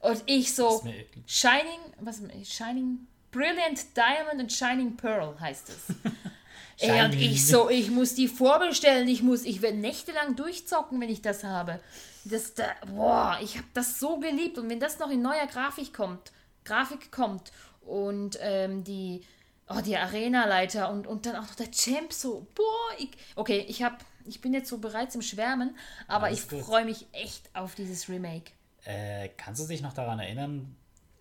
Und 0.00 0.22
ich 0.26 0.54
so, 0.54 0.82
Shining, 1.26 1.78
was, 2.00 2.22
Shining, 2.44 3.06
Brilliant 3.30 3.96
Diamond 3.96 4.40
und 4.40 4.52
Shining 4.52 4.96
Pearl 4.96 5.38
heißt 5.40 5.68
es. 5.68 5.94
Ey, 6.82 7.04
und 7.04 7.14
ich 7.14 7.46
so, 7.46 7.70
ich 7.70 7.90
muss 7.90 8.14
die 8.14 8.28
vorbestellen, 8.28 9.08
ich 9.08 9.22
muss, 9.22 9.44
ich 9.44 9.62
werde 9.62 9.78
nächtelang 9.78 10.36
durchzocken, 10.36 11.00
wenn 11.00 11.10
ich 11.10 11.22
das 11.22 11.44
habe. 11.44 11.80
Das, 12.24 12.54
da, 12.54 12.64
boah, 12.86 13.38
ich 13.42 13.56
habe 13.56 13.66
das 13.74 13.98
so 13.98 14.18
geliebt 14.18 14.58
und 14.58 14.68
wenn 14.68 14.80
das 14.80 14.98
noch 14.98 15.10
in 15.10 15.22
neuer 15.22 15.46
Grafik 15.46 15.92
kommt, 15.94 16.32
Grafik 16.64 17.10
kommt 17.10 17.52
und 17.84 18.38
ähm, 18.40 18.84
die, 18.84 19.22
Oh, 19.68 19.80
die 19.80 19.96
Arenaleiter 19.96 20.90
und, 20.90 21.06
und 21.06 21.24
dann 21.24 21.36
auch 21.36 21.42
noch 21.48 21.54
der 21.54 21.70
Champ 21.70 22.12
so. 22.12 22.46
Boah, 22.54 22.98
ich, 22.98 23.10
okay, 23.36 23.64
ich 23.68 23.82
hab, 23.82 24.04
ich 24.26 24.40
bin 24.40 24.52
jetzt 24.52 24.68
so 24.68 24.78
bereit 24.78 25.12
zum 25.12 25.22
Schwärmen, 25.22 25.76
aber 26.08 26.26
Alles 26.26 26.40
ich 26.52 26.60
freue 26.62 26.84
mich 26.84 27.06
echt 27.12 27.48
auf 27.54 27.74
dieses 27.74 28.08
Remake. 28.08 28.52
Äh, 28.84 29.28
kannst 29.36 29.62
du 29.62 29.66
dich 29.66 29.80
noch 29.80 29.92
daran 29.92 30.18
erinnern, 30.18 30.76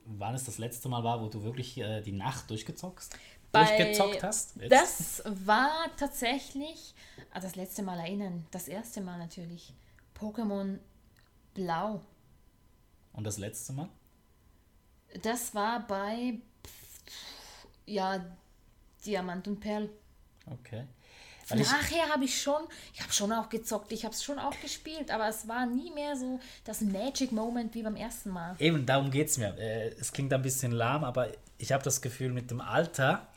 wann 0.06 0.34
es 0.36 0.44
das 0.44 0.58
letzte 0.58 0.90
Mal 0.90 1.04
war, 1.04 1.22
wo 1.22 1.28
du 1.28 1.44
wirklich 1.44 1.78
äh, 1.78 2.02
die 2.02 2.12
Nacht 2.12 2.50
durchgezockst? 2.50 3.16
Durchgezockt 3.52 4.24
hast? 4.24 4.56
Jetzt? 4.56 4.72
Das 4.72 5.24
war 5.26 5.90
tatsächlich, 5.98 6.94
ah, 7.34 7.40
das 7.40 7.56
letzte 7.56 7.84
Mal 7.84 8.00
erinnern, 8.00 8.46
das 8.52 8.68
erste 8.68 9.02
Mal 9.02 9.18
natürlich. 9.18 9.74
Pokémon 10.18 10.78
Blau. 11.54 12.02
Und 13.14 13.26
das 13.26 13.38
letzte 13.38 13.74
Mal? 13.74 13.90
Das 15.22 15.54
war 15.54 15.86
bei, 15.86 16.36
ja, 17.86 18.24
Diamant 19.06 19.48
und 19.48 19.60
Perl. 19.60 19.90
Okay. 20.46 20.86
Weil 21.50 21.60
Nachher 21.60 22.10
habe 22.10 22.24
ich 22.24 22.42
schon, 22.42 22.62
ich 22.94 23.02
habe 23.02 23.12
schon 23.12 23.32
auch 23.34 23.50
gezockt, 23.50 23.92
ich 23.92 24.06
habe 24.06 24.14
es 24.14 24.24
schon 24.24 24.40
auch 24.40 24.58
gespielt, 24.62 25.12
aber 25.12 25.28
es 25.28 25.48
war 25.48 25.66
nie 25.66 25.92
mehr 25.92 26.16
so 26.16 26.40
das 26.64 26.82
Magic 26.82 27.32
Moment 27.32 27.76
wie 27.76 27.84
beim 27.84 27.96
ersten 27.96 28.30
Mal. 28.30 28.56
eben, 28.60 28.86
darum 28.86 29.12
geht 29.12 29.28
es 29.28 29.38
mir. 29.38 29.58
Äh, 29.58 29.90
es 30.00 30.14
klingt 30.14 30.34
ein 30.34 30.42
bisschen 30.42 30.72
lahm, 30.72 31.04
aber 31.04 31.30
ich 31.58 31.72
habe 31.72 31.84
das 31.84 32.02
Gefühl, 32.02 32.32
mit 32.32 32.52
dem 32.52 32.62
Alter, 32.62 33.28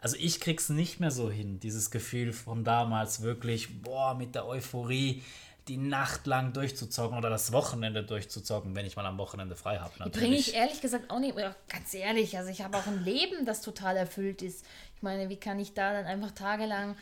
also 0.00 0.16
ich 0.18 0.40
krieg's 0.40 0.68
nicht 0.68 1.00
mehr 1.00 1.10
so 1.10 1.30
hin, 1.30 1.60
dieses 1.60 1.90
Gefühl 1.90 2.32
von 2.32 2.64
damals 2.64 3.22
wirklich, 3.22 3.82
boah, 3.82 4.14
mit 4.14 4.34
der 4.34 4.46
Euphorie 4.46 5.22
die 5.68 5.76
Nacht 5.76 6.26
lang 6.26 6.52
durchzuzocken 6.52 7.16
oder 7.16 7.30
das 7.30 7.52
Wochenende 7.52 8.02
durchzuzocken, 8.02 8.74
wenn 8.74 8.86
ich 8.86 8.96
mal 8.96 9.06
am 9.06 9.18
Wochenende 9.18 9.54
frei 9.54 9.78
habe. 9.78 10.10
Bringe 10.10 10.36
ich 10.36 10.54
ehrlich 10.54 10.80
gesagt 10.80 11.10
auch 11.10 11.20
nicht, 11.20 11.36
ganz 11.68 11.94
ehrlich, 11.94 12.36
also 12.36 12.50
ich 12.50 12.62
habe 12.62 12.76
auch 12.76 12.86
ein 12.86 13.04
Leben, 13.04 13.44
das 13.46 13.60
total 13.62 13.96
erfüllt 13.96 14.42
ist. 14.42 14.64
Ich 14.96 15.02
meine, 15.02 15.28
wie 15.28 15.36
kann 15.36 15.58
ich 15.58 15.72
da 15.74 15.92
dann 15.92 16.06
einfach 16.06 16.32
tagelang 16.32 16.96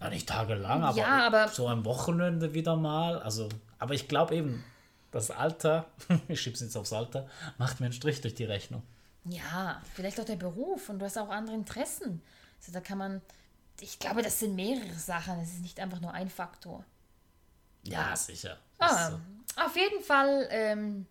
Ja, 0.00 0.10
nicht 0.10 0.28
tagelang, 0.28 0.82
aber, 0.82 0.98
Ja, 0.98 1.26
aber- 1.26 1.48
so 1.48 1.68
am 1.68 1.84
Wochenende 1.84 2.54
wieder 2.54 2.76
mal. 2.76 3.18
Also, 3.20 3.48
aber 3.78 3.94
ich 3.94 4.08
glaube 4.08 4.34
eben, 4.34 4.64
das 5.10 5.30
Alter, 5.30 5.86
ich 6.28 6.40
schieb's 6.40 6.60
jetzt 6.60 6.76
aufs 6.76 6.92
Alter, 6.92 7.28
macht 7.56 7.80
mir 7.80 7.86
einen 7.86 7.92
Strich 7.94 8.20
durch 8.20 8.34
die 8.34 8.44
Rechnung. 8.44 8.82
Ja, 9.24 9.80
vielleicht 9.94 10.18
auch 10.20 10.24
der 10.24 10.36
Beruf 10.36 10.88
und 10.88 10.98
du 10.98 11.04
hast 11.04 11.16
auch 11.18 11.28
andere 11.28 11.54
Interessen. 11.56 12.22
Also 12.60 12.72
da 12.72 12.80
kann 12.80 12.98
man, 12.98 13.22
ich 13.80 13.98
glaube, 13.98 14.22
das 14.22 14.38
sind 14.40 14.54
mehrere 14.54 14.94
Sachen, 14.94 15.38
es 15.40 15.52
ist 15.54 15.62
nicht 15.62 15.78
einfach 15.80 16.00
nur 16.00 16.12
ein 16.12 16.28
Faktor. 16.28 16.84
Ja, 17.84 18.14
sicher. 18.16 18.58
Das 18.78 18.92
ist 18.92 18.98
Ah, 18.98 19.10
so. 19.56 19.62
auf 19.64 19.76
jeden 19.76 20.02
Fall, 20.02 20.48
ähm, 20.50 21.06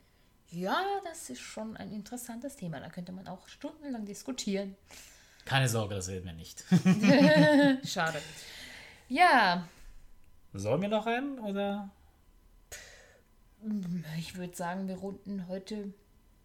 ja, 0.49 0.81
das 1.05 1.29
ist 1.29 1.39
schon 1.41 1.77
ein 1.77 1.91
interessantes 1.91 2.55
Thema. 2.57 2.79
Da 2.79 2.89
könnte 2.89 3.11
man 3.13 3.27
auch 3.27 3.47
stundenlang 3.47 4.05
diskutieren. 4.05 4.75
Keine 5.45 5.67
Sorge, 5.69 5.95
das 5.95 6.07
werden 6.07 6.25
wir 6.25 6.33
nicht. 6.33 6.63
Schade. 7.87 8.21
Ja, 9.07 9.67
Sollen 10.53 10.81
wir 10.81 10.89
noch 10.89 11.05
einen 11.07 11.39
oder? 11.39 11.89
ich 14.17 14.35
würde 14.35 14.55
sagen, 14.55 14.87
wir 14.87 14.95
runden 14.97 15.47
heute 15.47 15.93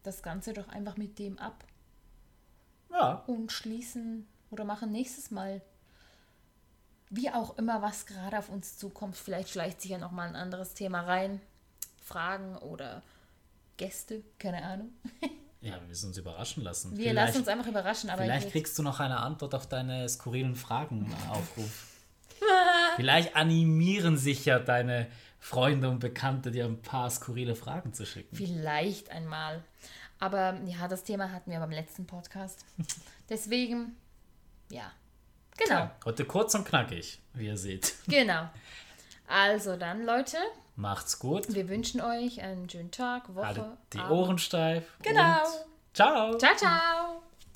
das 0.06 0.22
Ganze 0.22 0.52
doch 0.52 0.68
einfach 0.68 0.96
mit 0.96 1.18
dem 1.18 1.38
ab 1.38 1.64
Ja, 2.90 3.24
und 3.26 3.52
schließen 3.52 4.26
oder 4.50 4.64
machen 4.64 4.92
nächstes 4.92 5.30
Mal, 5.30 5.62
wie 7.10 7.30
auch 7.30 7.56
immer, 7.58 7.82
was 7.82 8.06
gerade 8.06 8.38
auf 8.38 8.48
uns 8.48 8.78
zukommt. 8.78 9.16
Vielleicht 9.16 9.50
schleicht 9.50 9.80
sich 9.80 9.90
ja 9.90 9.98
noch 9.98 10.12
mal 10.12 10.28
ein 10.28 10.36
anderes 10.36 10.74
Thema 10.74 11.02
rein. 11.02 11.40
Fragen 12.02 12.56
oder 12.58 13.02
Gäste, 13.76 14.22
keine 14.38 14.62
Ahnung. 14.62 14.90
ja, 15.60 15.74
wir 15.80 15.88
müssen 15.88 16.08
uns 16.08 16.18
überraschen 16.18 16.62
lassen. 16.62 16.96
Wir 16.96 17.12
lassen 17.12 17.38
uns 17.38 17.48
einfach 17.48 17.66
überraschen, 17.66 18.10
aber 18.10 18.22
Vielleicht 18.22 18.50
kriegst 18.50 18.78
du 18.78 18.82
noch 18.82 19.00
eine 19.00 19.18
Antwort 19.18 19.54
auf 19.54 19.68
deine 19.68 20.08
skurrilen 20.08 20.54
Fragen 20.54 21.12
Aufruf. 21.30 21.86
vielleicht 22.96 23.34
animieren 23.34 24.16
sich 24.16 24.44
ja 24.44 24.58
deine 24.58 25.08
Freunde 25.46 25.88
und 25.88 26.00
Bekannte, 26.00 26.50
dir 26.50 26.64
ein 26.64 26.82
paar 26.82 27.08
skurrile 27.08 27.54
Fragen 27.54 27.92
zu 27.94 28.04
schicken. 28.04 28.34
Vielleicht 28.34 29.12
einmal. 29.12 29.62
Aber 30.18 30.58
ja, 30.64 30.88
das 30.88 31.04
Thema 31.04 31.30
hatten 31.30 31.52
wir 31.52 31.60
beim 31.60 31.70
letzten 31.70 32.04
Podcast. 32.04 32.64
Deswegen, 33.28 33.94
ja. 34.70 34.90
Genau, 35.56 35.74
Ja, 35.74 35.96
heute 36.04 36.24
kurz 36.24 36.52
und 36.56 36.66
knackig, 36.66 37.20
wie 37.34 37.46
ihr 37.46 37.56
seht. 37.56 37.94
genau. 38.08 38.50
Also 39.28 39.76
dann, 39.76 40.04
Leute, 40.04 40.36
Macht's 40.74 41.16
gut. 41.20 41.54
wir 41.54 41.68
wünschen 41.68 42.00
euch 42.00 42.42
einen 42.42 42.68
schönen 42.68 42.90
Tag, 42.90 43.32
Woche, 43.32 43.46
Haltet 43.46 43.64
die 43.92 43.98
Abend. 43.98 44.10
Ohren 44.10 44.38
steif. 44.38 44.84
Genau. 45.02 45.44
Ciao. 45.94 46.36
Ciao, 46.38 46.56
ciao. 46.56 47.15